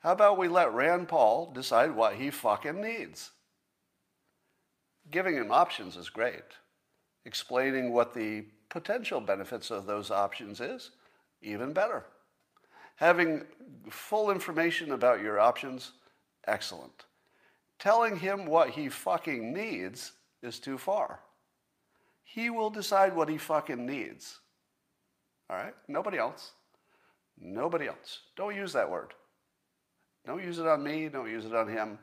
[0.00, 3.30] How about we let Rand Paul decide what he fucking needs?
[5.10, 6.44] Giving him options is great
[7.24, 10.90] explaining what the potential benefits of those options is,
[11.42, 12.04] even better.
[12.96, 13.44] Having
[13.88, 15.92] full information about your options,
[16.46, 17.04] excellent.
[17.78, 21.20] Telling him what he fucking needs is too far.
[22.22, 24.38] He will decide what he fucking needs.
[25.48, 25.74] All right?
[25.88, 26.52] Nobody else.
[27.40, 28.20] Nobody else.
[28.36, 29.14] Don't use that word.
[30.26, 31.08] Don't use it on me.
[31.08, 31.98] Don't use it on him.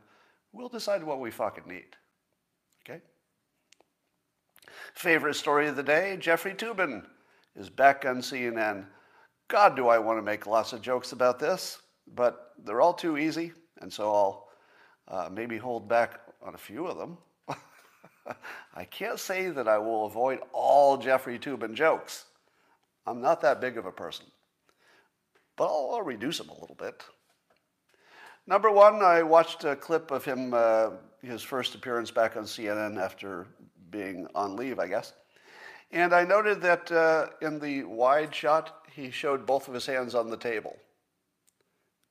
[0.52, 1.96] We'll decide what we fucking need.
[4.94, 7.06] Favorite story of the day Jeffrey Toobin
[7.56, 8.86] is back on CNN.
[9.48, 11.80] God, do I want to make lots of jokes about this,
[12.16, 14.48] but they're all too easy, and so I'll
[15.08, 17.18] uh, maybe hold back on a few of them.
[18.76, 22.26] I can't say that I will avoid all Jeffrey Toobin jokes.
[23.06, 24.26] I'm not that big of a person,
[25.56, 27.04] but I'll, I'll reduce them a little bit.
[28.46, 32.98] Number one, I watched a clip of him, uh, his first appearance back on CNN
[32.98, 33.48] after
[33.90, 35.14] being on leave, I guess.
[35.92, 40.16] And I noted that uh, in the wide shot, he showed both of his hands
[40.16, 40.78] on the table.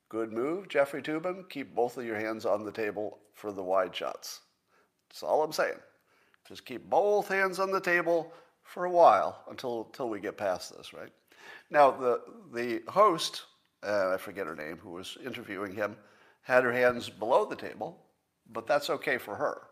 [0.09, 1.49] Good move, Jeffrey Toobin.
[1.51, 4.41] Keep both of your hands on the table for the wide shots.
[5.09, 5.79] That's all I'm saying.
[6.49, 10.77] Just keep both hands on the table for a while until, until we get past
[10.77, 11.11] this, right?
[11.71, 12.21] Now, the,
[12.53, 13.43] the host,
[13.83, 15.97] uh, I forget her name, who was interviewing him,
[16.43, 17.99] had her hands below the table,
[18.53, 19.63] but that's okay for her.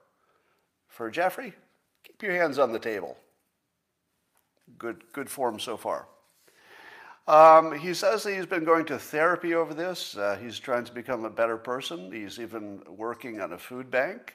[0.89, 1.55] For Jeffrey,
[2.05, 3.17] Keep your hands on the table.
[4.79, 6.07] Good, good form so far.
[7.27, 10.17] Um, he says that he's been going to therapy over this.
[10.17, 12.13] Uh, he's trying to become a better person.
[12.13, 14.35] He's even working on a food bank.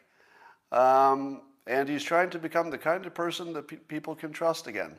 [0.71, 4.65] Um, and he's trying to become the kind of person that pe- people can trust
[4.65, 4.97] again.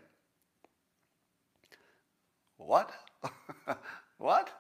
[2.59, 2.93] What?
[4.19, 4.51] what?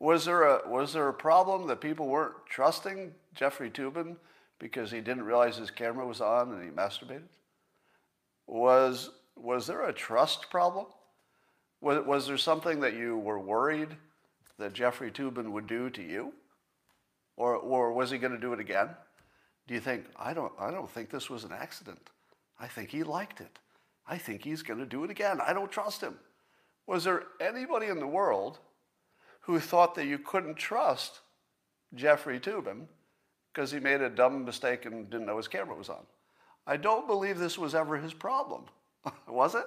[0.00, 4.16] Was there, a, was there a problem that people weren't trusting Jeffrey Toobin
[4.58, 7.28] because he didn't realize his camera was on and he masturbated?
[8.46, 10.86] Was, was there a trust problem?
[11.80, 13.96] Was, was there something that you were worried
[14.58, 16.32] that Jeffrey Toobin would do to you?
[17.36, 18.88] Or, or was he going to do it again?
[19.68, 22.10] Do you think, I don't, I don't think this was an accident.
[22.58, 23.58] I think he liked it.
[24.08, 25.40] I think he's going to do it again.
[25.40, 26.18] I don't trust him.
[26.86, 28.58] Was there anybody in the world
[29.40, 31.20] who thought that you couldn't trust
[31.94, 32.86] Jeffrey Toobin
[33.58, 36.06] because he made a dumb mistake and didn't know his camera was on?
[36.64, 38.66] I don't believe this was ever his problem.
[39.26, 39.66] was it?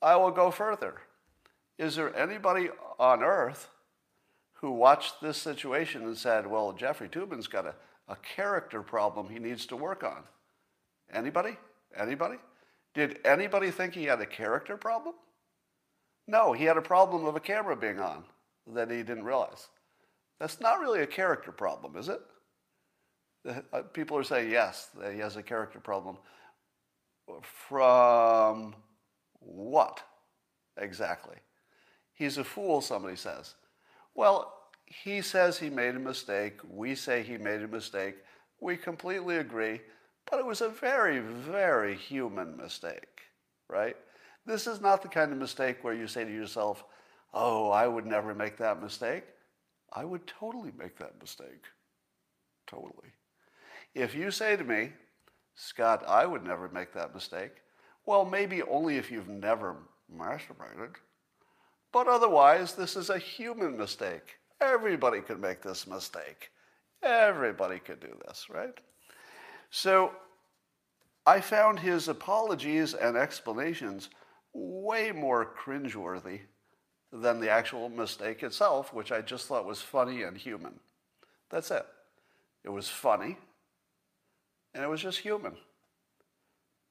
[0.00, 1.02] I will go further.
[1.78, 3.68] Is there anybody on earth
[4.54, 7.74] who watched this situation and said, well, Jeffrey Toobin's got a,
[8.08, 10.22] a character problem he needs to work on?
[11.12, 11.58] Anybody?
[11.94, 12.36] Anybody?
[12.94, 15.16] Did anybody think he had a character problem?
[16.26, 18.24] No, he had a problem of a camera being on
[18.72, 19.68] that he didn't realize.
[20.40, 22.20] That's not really a character problem, is it?
[23.72, 26.16] Uh, people are saying yes, he has a character problem.
[27.68, 28.74] From
[29.40, 30.02] what
[30.78, 31.36] exactly?
[32.14, 33.54] He's a fool, somebody says.
[34.14, 34.52] Well,
[34.86, 36.60] he says he made a mistake.
[36.68, 38.16] We say he made a mistake.
[38.60, 39.80] We completely agree.
[40.30, 43.20] But it was a very, very human mistake,
[43.68, 43.96] right?
[44.46, 46.84] This is not the kind of mistake where you say to yourself,
[47.32, 49.24] oh, I would never make that mistake.
[49.94, 51.64] I would totally make that mistake.
[52.66, 53.12] Totally.
[53.94, 54.92] If you say to me,
[55.54, 57.52] Scott, I would never make that mistake,
[58.06, 59.76] well, maybe only if you've never
[60.12, 60.96] masturbated.
[61.92, 64.38] But otherwise, this is a human mistake.
[64.60, 66.50] Everybody could make this mistake.
[67.02, 68.74] Everybody could do this, right?
[69.70, 70.12] So
[71.26, 74.10] I found his apologies and explanations
[74.52, 76.40] way more cringeworthy
[77.14, 80.80] than the actual mistake itself, which I just thought was funny and human.
[81.48, 81.86] That's it.
[82.64, 83.36] It was funny,
[84.74, 85.56] and it was just human.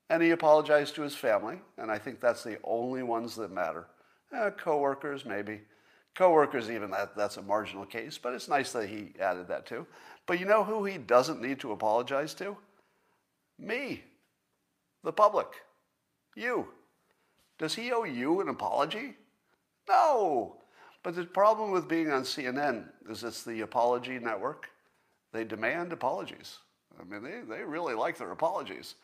[0.09, 3.88] And he apologized to his family, and I think that's the only ones that matter.
[4.33, 5.62] Eh, coworkers, maybe.
[6.15, 9.86] Coworkers, even that, that's a marginal case, but it's nice that he added that too.
[10.25, 12.55] But you know who he doesn't need to apologize to?
[13.59, 14.03] Me,
[15.03, 15.47] the public,
[16.36, 16.67] you.
[17.57, 19.15] Does he owe you an apology?
[19.87, 20.57] No.
[21.03, 24.69] But the problem with being on CNN is it's the apology network.
[25.33, 26.59] They demand apologies.
[26.99, 28.95] I mean, they, they really like their apologies.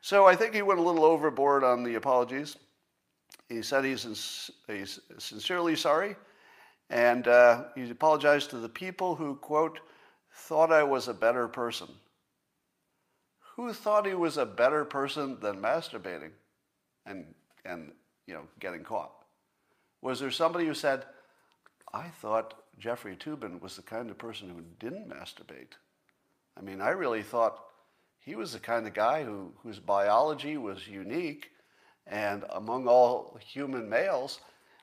[0.00, 2.56] So I think he went a little overboard on the apologies.
[3.48, 6.16] He said he's, he's sincerely sorry,
[6.90, 9.80] and uh, he apologized to the people who, quote,
[10.32, 11.88] thought I was a better person.
[13.56, 16.32] Who thought he was a better person than masturbating
[17.06, 17.26] and,
[17.64, 17.92] and
[18.26, 19.23] you know, getting caught?
[20.04, 21.06] Was there somebody who said,
[21.94, 25.78] I thought Jeffrey Toobin was the kind of person who didn't masturbate?
[26.58, 27.58] I mean, I really thought
[28.20, 31.52] he was the kind of guy who, whose biology was unique.
[32.06, 34.40] And among all human males,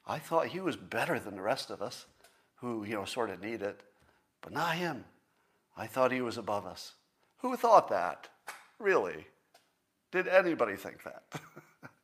[0.07, 2.07] I thought he was better than the rest of us
[2.55, 3.79] who, you know, sort of need it.
[4.41, 5.05] But not him.
[5.77, 6.93] I thought he was above us.
[7.41, 8.27] Who thought that?
[8.79, 9.27] Really?
[10.11, 11.25] Did anybody think that?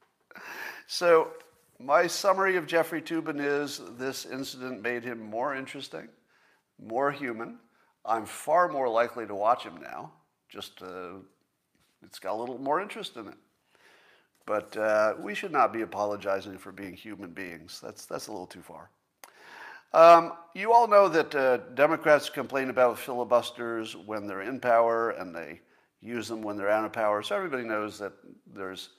[0.85, 1.31] so,
[1.79, 6.07] my summary of Jeffrey Toobin is this incident made him more interesting,
[6.81, 7.59] more human.
[8.05, 10.11] I'm far more likely to watch him now
[10.49, 11.13] just uh,
[12.03, 13.37] it's got a little more interest in it.
[14.45, 17.81] But uh, we should not be apologizing for being human beings.
[17.83, 18.89] That's, that's a little too far.
[19.93, 25.35] Um, you all know that uh, Democrats complain about filibusters when they're in power and
[25.35, 25.61] they
[26.01, 27.21] use them when they're out of power.
[27.23, 28.13] So everybody knows that
[28.53, 28.89] there's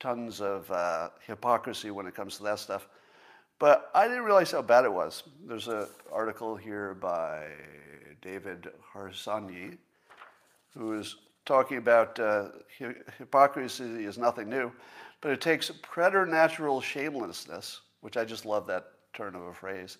[0.00, 2.88] tons of uh, hypocrisy when it comes to that stuff.
[3.58, 5.24] But I didn't realize how bad it was.
[5.46, 7.48] There's an article here by
[8.22, 9.76] David Harsanyi,
[10.74, 12.48] who is talking about uh,
[13.16, 14.70] hypocrisy is nothing new,
[15.20, 19.98] but it takes preternatural shamelessness, which I just love that turn of a phrase,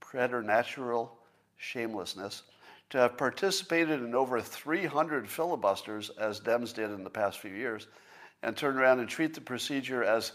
[0.00, 1.16] preternatural
[1.58, 2.42] shamelessness,
[2.90, 7.88] to have participated in over 300 filibusters, as Dems did in the past few years,
[8.42, 10.32] and turn around and treat the procedure as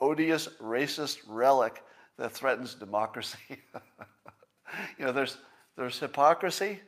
[0.00, 1.82] odious racist relic
[2.18, 3.38] that threatens democracy.
[4.98, 5.36] you know, there's,
[5.76, 6.80] there's hypocrisy,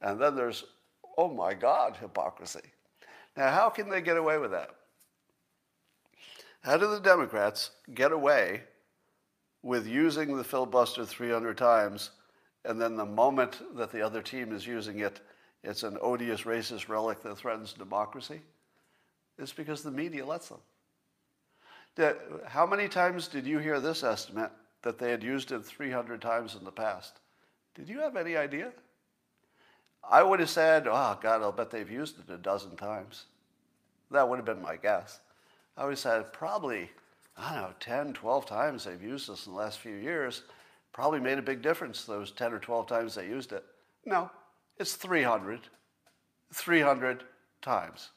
[0.00, 0.64] and then there's
[1.16, 2.60] oh my God, hypocrisy.
[3.36, 4.70] Now, how can they get away with that?
[6.62, 8.62] How do the Democrats get away
[9.62, 12.10] with using the filibuster 300 times,
[12.64, 15.20] and then the moment that the other team is using it,
[15.62, 18.40] it's an odious racist relic that threatens democracy?
[19.38, 20.60] It's because the media lets them.
[22.46, 24.50] How many times did you hear this estimate
[24.82, 27.20] that they had used it 300 times in the past?
[27.74, 28.72] Did you have any idea?
[30.08, 33.24] I would have said, oh, God, I'll bet they've used it a dozen times.
[34.10, 35.20] That would have been my guess.
[35.76, 36.90] I would have said, probably,
[37.36, 40.42] I don't know, 10, 12 times they've used this in the last few years.
[40.92, 43.64] Probably made a big difference those 10 or 12 times they used it.
[44.04, 44.30] No,
[44.78, 45.60] it's 300.
[46.52, 47.24] 300
[47.60, 48.10] times.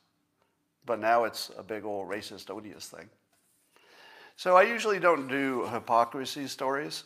[0.89, 3.07] But now it's a big old racist, odious thing.
[4.37, 7.03] So I usually don't do hypocrisy stories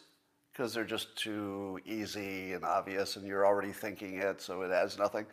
[0.54, 4.98] because they're just too easy and obvious and you're already thinking it, so it adds
[4.98, 5.26] nothing.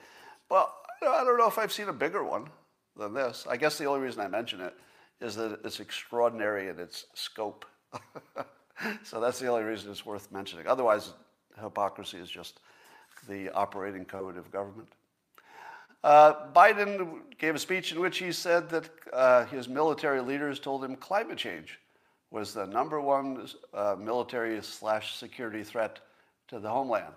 [0.49, 0.69] But
[1.01, 2.49] I don't know if I've seen a bigger one
[2.97, 3.47] than this.
[3.49, 4.75] I guess the only reason I mention it
[5.21, 7.65] is that it's extraordinary in its scope.
[9.05, 10.67] so that's the only reason it's worth mentioning.
[10.67, 11.13] Otherwise,
[11.63, 12.59] hypocrisy is just
[13.29, 14.89] the operating code of government.
[16.03, 20.85] Uh, Biden gave a speech in which he said that uh, his military leaders told
[20.85, 21.79] him climate change
[22.31, 26.01] was the number one uh, military slash security threat
[26.49, 27.15] to the homeland.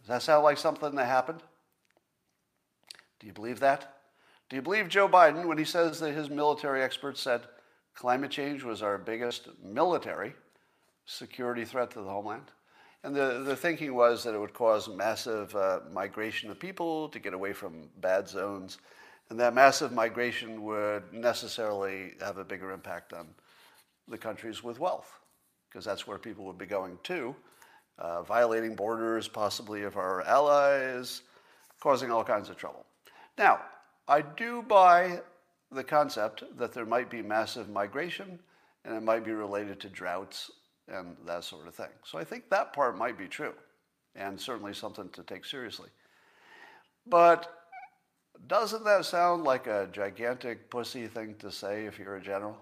[0.00, 1.42] Does that sound like something that happened?
[3.20, 3.96] Do you believe that?
[4.48, 7.42] Do you believe Joe Biden when he says that his military experts said
[7.94, 10.34] climate change was our biggest military
[11.04, 12.50] security threat to the homeland?
[13.04, 17.18] And the, the thinking was that it would cause massive uh, migration of people to
[17.18, 18.78] get away from bad zones,
[19.30, 23.28] and that massive migration would necessarily have a bigger impact on
[24.08, 25.20] the countries with wealth,
[25.68, 27.36] because that's where people would be going to,
[27.98, 31.22] uh, violating borders possibly of our allies,
[31.80, 32.84] causing all kinds of trouble.
[33.36, 33.60] Now,
[34.08, 35.20] I do buy
[35.70, 38.40] the concept that there might be massive migration
[38.84, 40.50] and it might be related to droughts
[40.92, 41.90] and that sort of thing.
[42.04, 43.54] So I think that part might be true
[44.14, 45.88] and certainly something to take seriously.
[47.06, 47.52] But
[48.46, 52.56] doesn't that sound like a gigantic pussy thing to say if you're a general?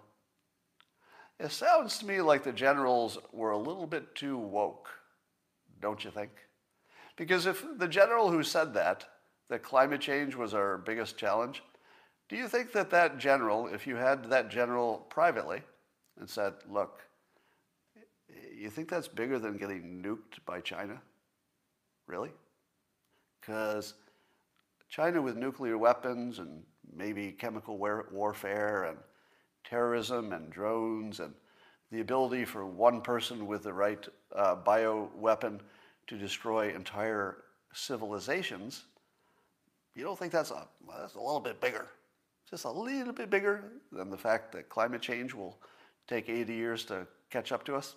[1.38, 4.88] It sounds to me like the generals were a little bit too woke,
[5.80, 6.30] don't you think?
[7.16, 9.04] Because if the general who said that,
[9.48, 11.62] that climate change was our biggest challenge,
[12.28, 15.62] do you think that that general, if you had that general privately
[16.18, 17.00] and said, look,
[18.56, 21.00] you think that's bigger than getting nuked by China?
[22.06, 22.30] Really?
[23.40, 23.94] Because
[24.88, 26.62] China with nuclear weapons and
[26.94, 28.98] maybe chemical warfare and
[29.64, 31.34] terrorism and drones and
[31.90, 35.60] the ability for one person with the right uh, bio weapon
[36.06, 37.38] to destroy entire
[37.72, 38.84] civilizations,
[39.94, 41.86] you don't think that's a, well, that's a little bit bigger,
[42.48, 45.58] just a little bit bigger than the fact that climate change will
[46.08, 47.96] take 80 years to catch up to us?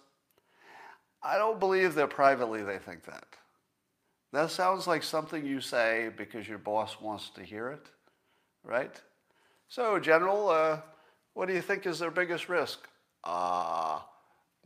[1.22, 3.26] I don't believe that privately they think that.
[4.32, 7.88] That sounds like something you say because your boss wants to hear it,
[8.64, 8.96] right?
[9.68, 10.82] So, General, uh,
[11.34, 12.88] what do you think is their biggest risk?
[13.24, 14.00] Uh,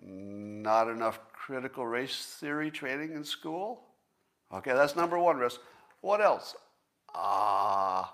[0.01, 3.86] not enough critical race theory training in school.
[4.54, 5.60] Okay, that's number one risk.
[6.01, 6.56] What else?
[7.16, 8.14] Ah,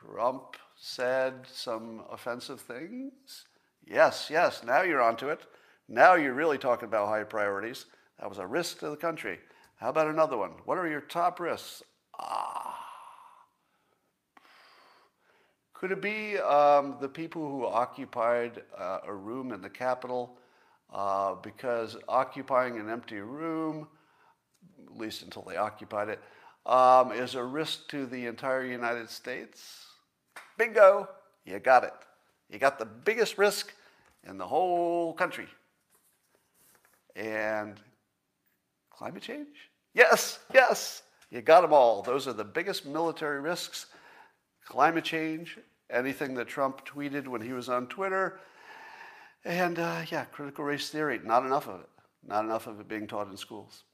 [0.00, 3.46] Trump said some offensive things.
[3.86, 5.40] Yes, yes, now you're onto it.
[5.92, 7.86] Now you're really talking about high priorities.
[8.20, 9.40] That was a risk to the country.
[9.74, 10.52] How about another one?
[10.64, 11.82] What are your top risks?
[12.16, 12.78] Ah,
[15.74, 20.38] Could it be um, the people who occupied uh, a room in the Capitol?
[20.92, 23.88] Uh, because occupying an empty room,
[24.86, 26.20] at least until they occupied it,
[26.66, 29.86] um, is a risk to the entire United States.
[30.56, 31.08] Bingo!
[31.44, 31.94] You got it.
[32.48, 33.72] You got the biggest risk
[34.28, 35.48] in the whole country.
[37.16, 37.80] And
[38.90, 39.48] climate change?
[39.94, 42.02] Yes, yes, you got them all.
[42.02, 43.86] Those are the biggest military risks
[44.64, 45.58] climate change
[45.92, 48.40] anything that Trump tweeted when he was on Twitter.
[49.44, 51.88] And uh, yeah, critical race theory, not enough of it.
[52.26, 53.84] Not enough of it being taught in schools.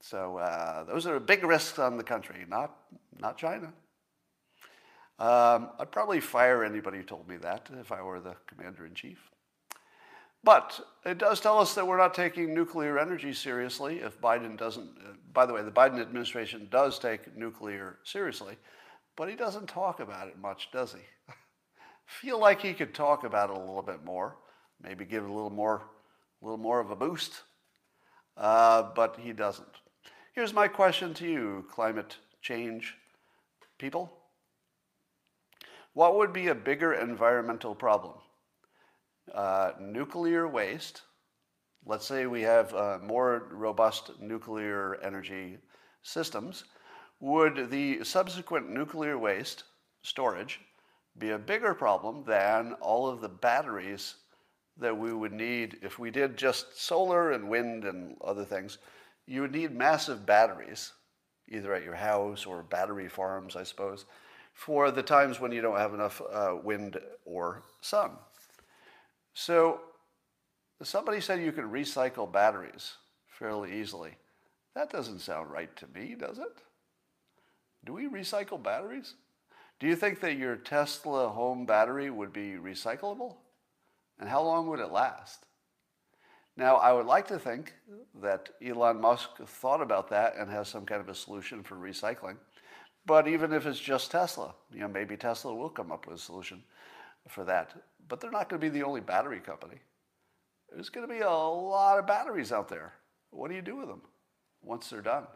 [0.00, 2.76] So uh, those are big risks on the country, not,
[3.20, 3.72] not China.
[5.18, 8.94] Um, I'd probably fire anybody who told me that if I were the commander in
[8.94, 9.18] chief.
[10.44, 14.88] But it does tell us that we're not taking nuclear energy seriously if Biden doesn't.
[14.98, 18.56] Uh, by the way, the Biden administration does take nuclear seriously,
[19.16, 21.00] but he doesn't talk about it much, does he?
[22.06, 24.36] Feel like he could talk about it a little bit more,
[24.82, 25.82] maybe give it a little more,
[26.40, 27.42] a little more of a boost,
[28.36, 29.66] uh, but he doesn't.
[30.34, 32.94] Here's my question to you, climate change
[33.76, 34.12] people.
[35.94, 38.14] What would be a bigger environmental problem?
[39.34, 41.02] Uh, nuclear waste.
[41.84, 45.58] Let's say we have uh, more robust nuclear energy
[46.02, 46.64] systems.
[47.20, 49.64] Would the subsequent nuclear waste
[50.02, 50.60] storage
[51.18, 54.16] be a bigger problem than all of the batteries
[54.76, 58.78] that we would need if we did just solar and wind and other things?
[59.26, 60.92] You would need massive batteries,
[61.48, 64.04] either at your house or battery farms, I suppose,
[64.52, 68.12] for the times when you don't have enough uh, wind or sun.
[69.38, 69.82] So
[70.82, 72.94] somebody said you could recycle batteries
[73.28, 74.16] fairly easily.
[74.74, 76.58] That doesn't sound right to me, does it?
[77.84, 79.14] Do we recycle batteries?
[79.78, 83.36] Do you think that your Tesla home battery would be recyclable?
[84.18, 85.46] And how long would it last?
[86.56, 87.74] Now, I would like to think
[88.20, 92.38] that Elon Musk thought about that and has some kind of a solution for recycling.
[93.06, 96.20] But even if it's just Tesla, you know, maybe Tesla will come up with a
[96.20, 96.64] solution
[97.28, 97.72] for that.
[98.08, 99.76] But they're not going to be the only battery company.
[100.72, 102.92] There's going to be a lot of batteries out there.
[103.30, 104.02] What do you do with them
[104.62, 105.26] once they're done?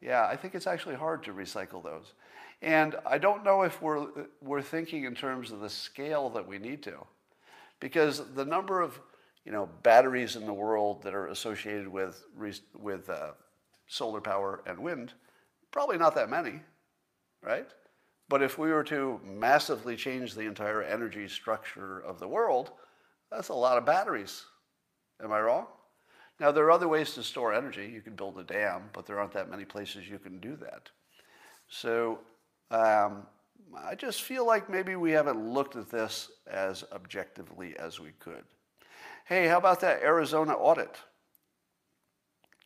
[0.00, 2.14] Yeah, I think it's actually hard to recycle those.
[2.62, 4.06] And I don't know if we're,
[4.40, 7.06] we're thinking in terms of the scale that we need to.
[7.80, 9.00] Because the number of
[9.44, 12.24] you know, batteries in the world that are associated with,
[12.78, 13.30] with uh,
[13.86, 15.12] solar power and wind,
[15.70, 16.60] probably not that many,
[17.42, 17.66] right?
[18.30, 22.70] But if we were to massively change the entire energy structure of the world,
[23.28, 24.44] that's a lot of batteries.
[25.22, 25.66] Am I wrong?
[26.38, 27.90] Now, there are other ways to store energy.
[27.92, 30.88] You can build a dam, but there aren't that many places you can do that.
[31.68, 32.20] So
[32.70, 33.26] um,
[33.76, 38.44] I just feel like maybe we haven't looked at this as objectively as we could.
[39.24, 40.96] Hey, how about that Arizona audit?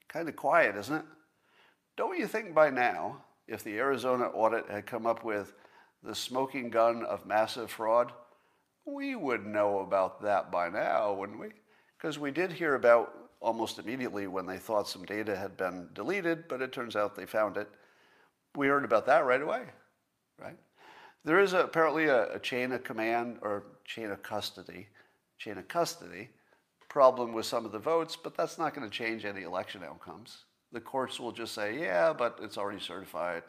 [0.09, 1.05] Kind of quiet, isn't it?
[1.97, 5.53] Don't you think by now, if the Arizona audit had come up with
[6.03, 8.12] the smoking gun of massive fraud,
[8.84, 11.49] we would know about that by now, wouldn't we?
[11.97, 16.49] Because we did hear about almost immediately when they thought some data had been deleted,
[16.49, 17.68] but it turns out they found it.
[18.55, 19.64] We heard about that right away,
[20.40, 20.57] right?
[21.24, 24.88] There is a, apparently a, a chain of command or chain of custody,
[25.38, 26.30] chain of custody
[26.95, 30.45] problem with some of the votes, but that's not going to change any election outcomes.
[30.75, 33.45] The courts will just say, yeah, but it's already certified,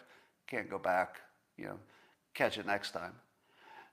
[0.46, 1.22] can't go back,
[1.58, 1.80] you know,
[2.36, 3.14] catch it next time.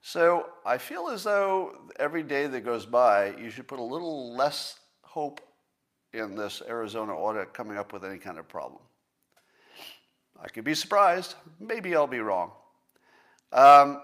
[0.02, 4.36] So I feel as though every day that goes by, you should put a little
[4.36, 5.40] less hope
[6.12, 8.82] in this Arizona audit coming up with any kind of problem.
[10.38, 11.34] I could be surprised.
[11.58, 12.52] Maybe I'll be wrong.
[13.50, 14.02] Um,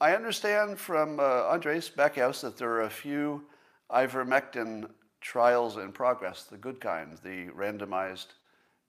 [0.00, 3.44] I understand from uh, Andres Backhaus that there are a few
[3.90, 4.88] ivermectin
[5.20, 8.28] trials in progress, the good kind, the randomized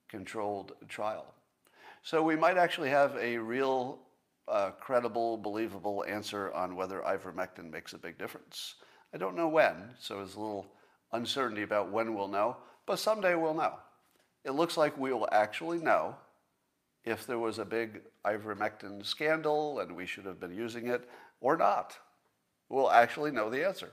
[0.10, 1.34] controlled trial.
[2.03, 3.99] So we might actually have a real
[4.47, 8.76] uh, credible, believable answer on whether ivermectin makes a big difference.
[9.14, 10.72] I don't know when, so there's a little
[11.12, 13.74] uncertainty about when we'll know, but someday we'll know.
[14.43, 16.16] It looks like we will actually know
[17.03, 21.10] if there was a big ivermectin scandal and we should have been using it
[21.41, 21.97] or not.
[22.70, 23.91] We'll actually know the answer.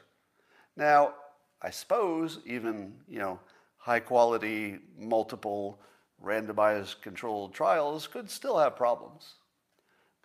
[0.77, 1.15] Now,
[1.63, 3.41] I suppose even, you know,
[3.79, 5.81] high quality, multiple
[6.25, 9.35] randomized controlled trials could still have problems,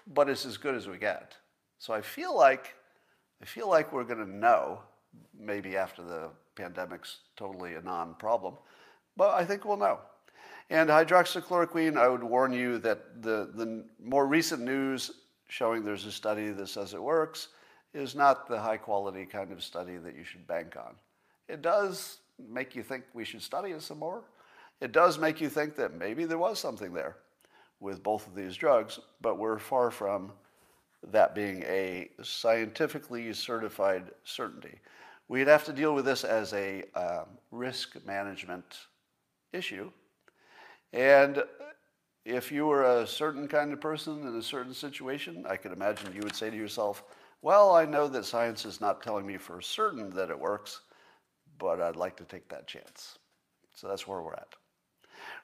[0.07, 1.35] but it's as good as we get.
[1.77, 2.75] So I feel like,
[3.41, 4.79] I feel like we're going to know
[5.39, 8.55] maybe after the pandemic's totally a non-problem,
[9.15, 9.99] but I think we'll know.
[10.69, 15.11] And hydroxychloroquine, I would warn you that the, the more recent news
[15.47, 17.47] showing there's a study that says it works
[17.93, 20.95] is not the high quality kind of study that you should bank on.
[21.47, 24.23] It does make you think we should study it some more.
[24.81, 27.17] It does make you think that maybe there was something there
[27.79, 30.31] with both of these drugs, but we're far from
[31.11, 34.79] that being a scientifically certified certainty.
[35.27, 38.79] We'd have to deal with this as a um, risk management
[39.53, 39.91] issue.
[40.91, 41.43] And
[42.25, 46.13] if you were a certain kind of person in a certain situation, I could imagine
[46.13, 47.03] you would say to yourself,
[47.41, 50.81] well, I know that science is not telling me for certain that it works,
[51.57, 53.17] but I'd like to take that chance.
[53.73, 54.55] So that's where we're at.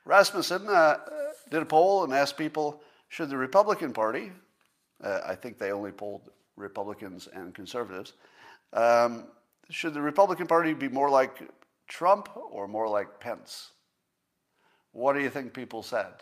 [0.06, 0.98] Rasmussen uh,
[1.50, 4.32] did a poll and asked people should the Republican Party,
[5.04, 8.14] uh, I think they only polled Republicans and conservatives,
[8.74, 9.26] um,
[9.70, 11.50] should the Republican Party be more like
[11.88, 13.72] Trump or more like Pence?
[14.92, 16.14] What do you think people said?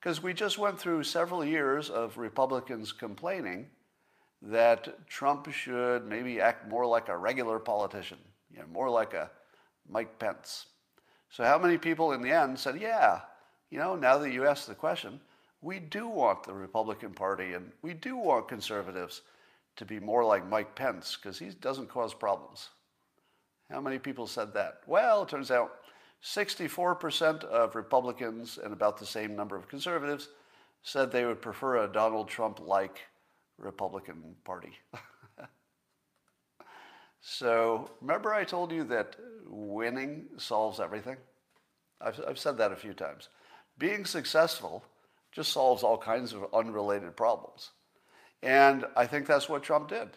[0.00, 3.66] Because we just went through several years of Republicans complaining
[4.40, 8.18] that Trump should maybe act more like a regular politician,
[8.50, 9.30] you know, more like a
[9.88, 10.66] Mike Pence.
[11.30, 13.20] So how many people in the end said, yeah,
[13.70, 15.20] you know, now that you asked the question,
[15.60, 19.22] we do want the Republican Party and we do want conservatives
[19.76, 22.70] to be more like Mike Pence because he doesn't cause problems.
[23.70, 24.80] How many people said that?
[24.86, 25.72] Well, it turns out
[26.24, 30.28] 64% of Republicans and about the same number of conservatives
[30.82, 33.00] said they would prefer a Donald Trump like
[33.58, 34.72] Republican Party.
[37.20, 39.16] so, remember I told you that
[39.46, 41.16] winning solves everything?
[42.00, 43.28] I've, I've said that a few times.
[43.78, 44.84] Being successful
[45.32, 47.70] just solves all kinds of unrelated problems.
[48.42, 50.10] And I think that's what Trump did.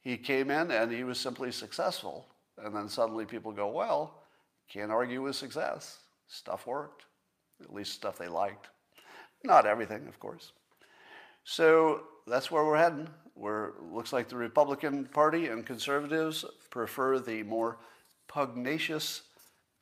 [0.00, 2.26] He came in and he was simply successful.
[2.58, 4.22] And then suddenly people go, well,
[4.68, 5.98] can't argue with success.
[6.28, 7.04] Stuff worked,
[7.62, 8.68] at least stuff they liked.
[9.44, 10.52] Not everything, of course.
[11.44, 13.08] So that's where we're heading.
[13.36, 17.76] Where it looks like the Republican Party and conservatives prefer the more
[18.28, 19.22] pugnacious,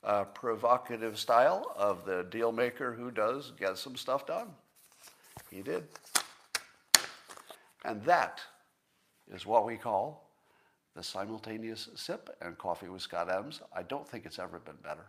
[0.03, 4.49] uh, provocative style of the deal maker who does get some stuff done.
[5.51, 5.85] He did.
[7.85, 8.41] And that
[9.33, 10.29] is what we call
[10.97, 13.61] the simultaneous sip and coffee with Scott Adams.
[13.75, 15.07] I don't think it's ever been better.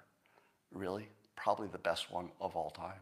[0.72, 3.02] Really, probably the best one of all time.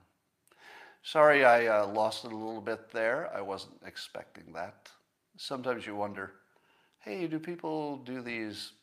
[1.02, 3.30] Sorry I uh, lost it a little bit there.
[3.36, 4.90] I wasn't expecting that.
[5.38, 6.32] Sometimes you wonder,
[7.00, 8.74] hey, do people do these,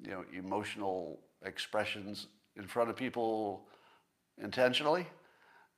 [0.00, 3.66] you know, emotional expressions in front of people
[4.40, 5.06] intentionally?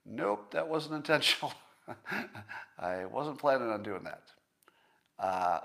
[0.05, 1.53] Nope, that wasn't intentional.
[2.79, 4.23] I wasn't planning on doing that.
[5.19, 5.61] Uh,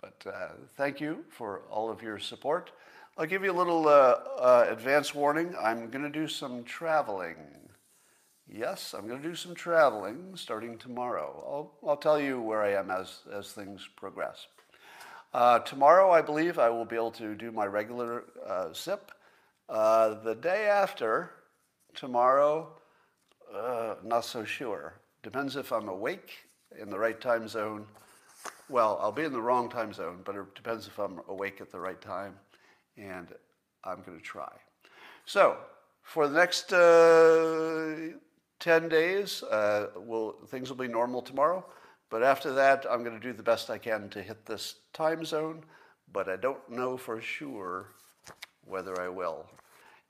[0.00, 2.70] but uh, thank you for all of your support.
[3.18, 5.54] I'll give you a little uh, uh advance warning.
[5.60, 7.36] I'm going to do some traveling.
[8.48, 11.44] Yes, I'm going to do some traveling starting tomorrow.
[11.46, 14.46] I'll, I'll tell you where I am as, as things progress.
[15.32, 19.12] Uh, tomorrow, I believe, I will be able to do my regular uh, SIP.
[19.68, 21.30] Uh, the day after,
[21.94, 22.68] tomorrow,
[23.54, 24.94] uh, not so sure.
[25.22, 26.30] Depends if I'm awake
[26.80, 27.86] in the right time zone.
[28.68, 31.70] Well, I'll be in the wrong time zone, but it depends if I'm awake at
[31.70, 32.34] the right time,
[32.96, 33.28] and
[33.84, 34.50] I'm going to try.
[35.24, 35.56] So,
[36.02, 38.16] for the next uh,
[38.60, 41.64] 10 days, uh, will, things will be normal tomorrow.
[42.10, 45.24] But after that, I'm going to do the best I can to hit this time
[45.24, 45.64] zone,
[46.12, 47.88] but I don't know for sure
[48.64, 49.46] whether I will.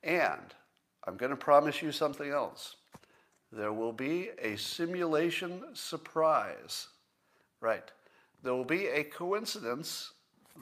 [0.02, 0.54] And
[1.06, 2.76] I'm going to promise you something else.
[3.52, 6.88] There will be a simulation surprise.
[7.60, 7.90] Right.
[8.42, 10.12] There will be a coincidence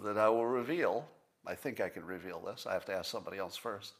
[0.02, 1.08] that I will reveal.
[1.46, 2.66] I think I can reveal this.
[2.66, 3.94] I have to ask somebody else first.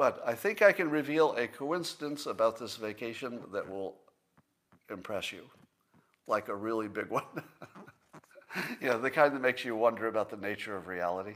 [0.00, 3.96] But I think I can reveal a coincidence about this vacation that will
[4.88, 5.42] impress you,
[6.26, 7.22] like a really big one.
[8.80, 11.34] you know, the kind that makes you wonder about the nature of reality.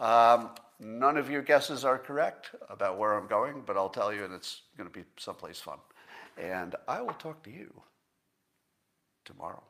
[0.00, 4.24] Um, none of your guesses are correct about where I'm going, but I'll tell you,
[4.24, 5.76] and it's going to be someplace fun.
[6.38, 7.70] And I will talk to you
[9.26, 9.62] tomorrow.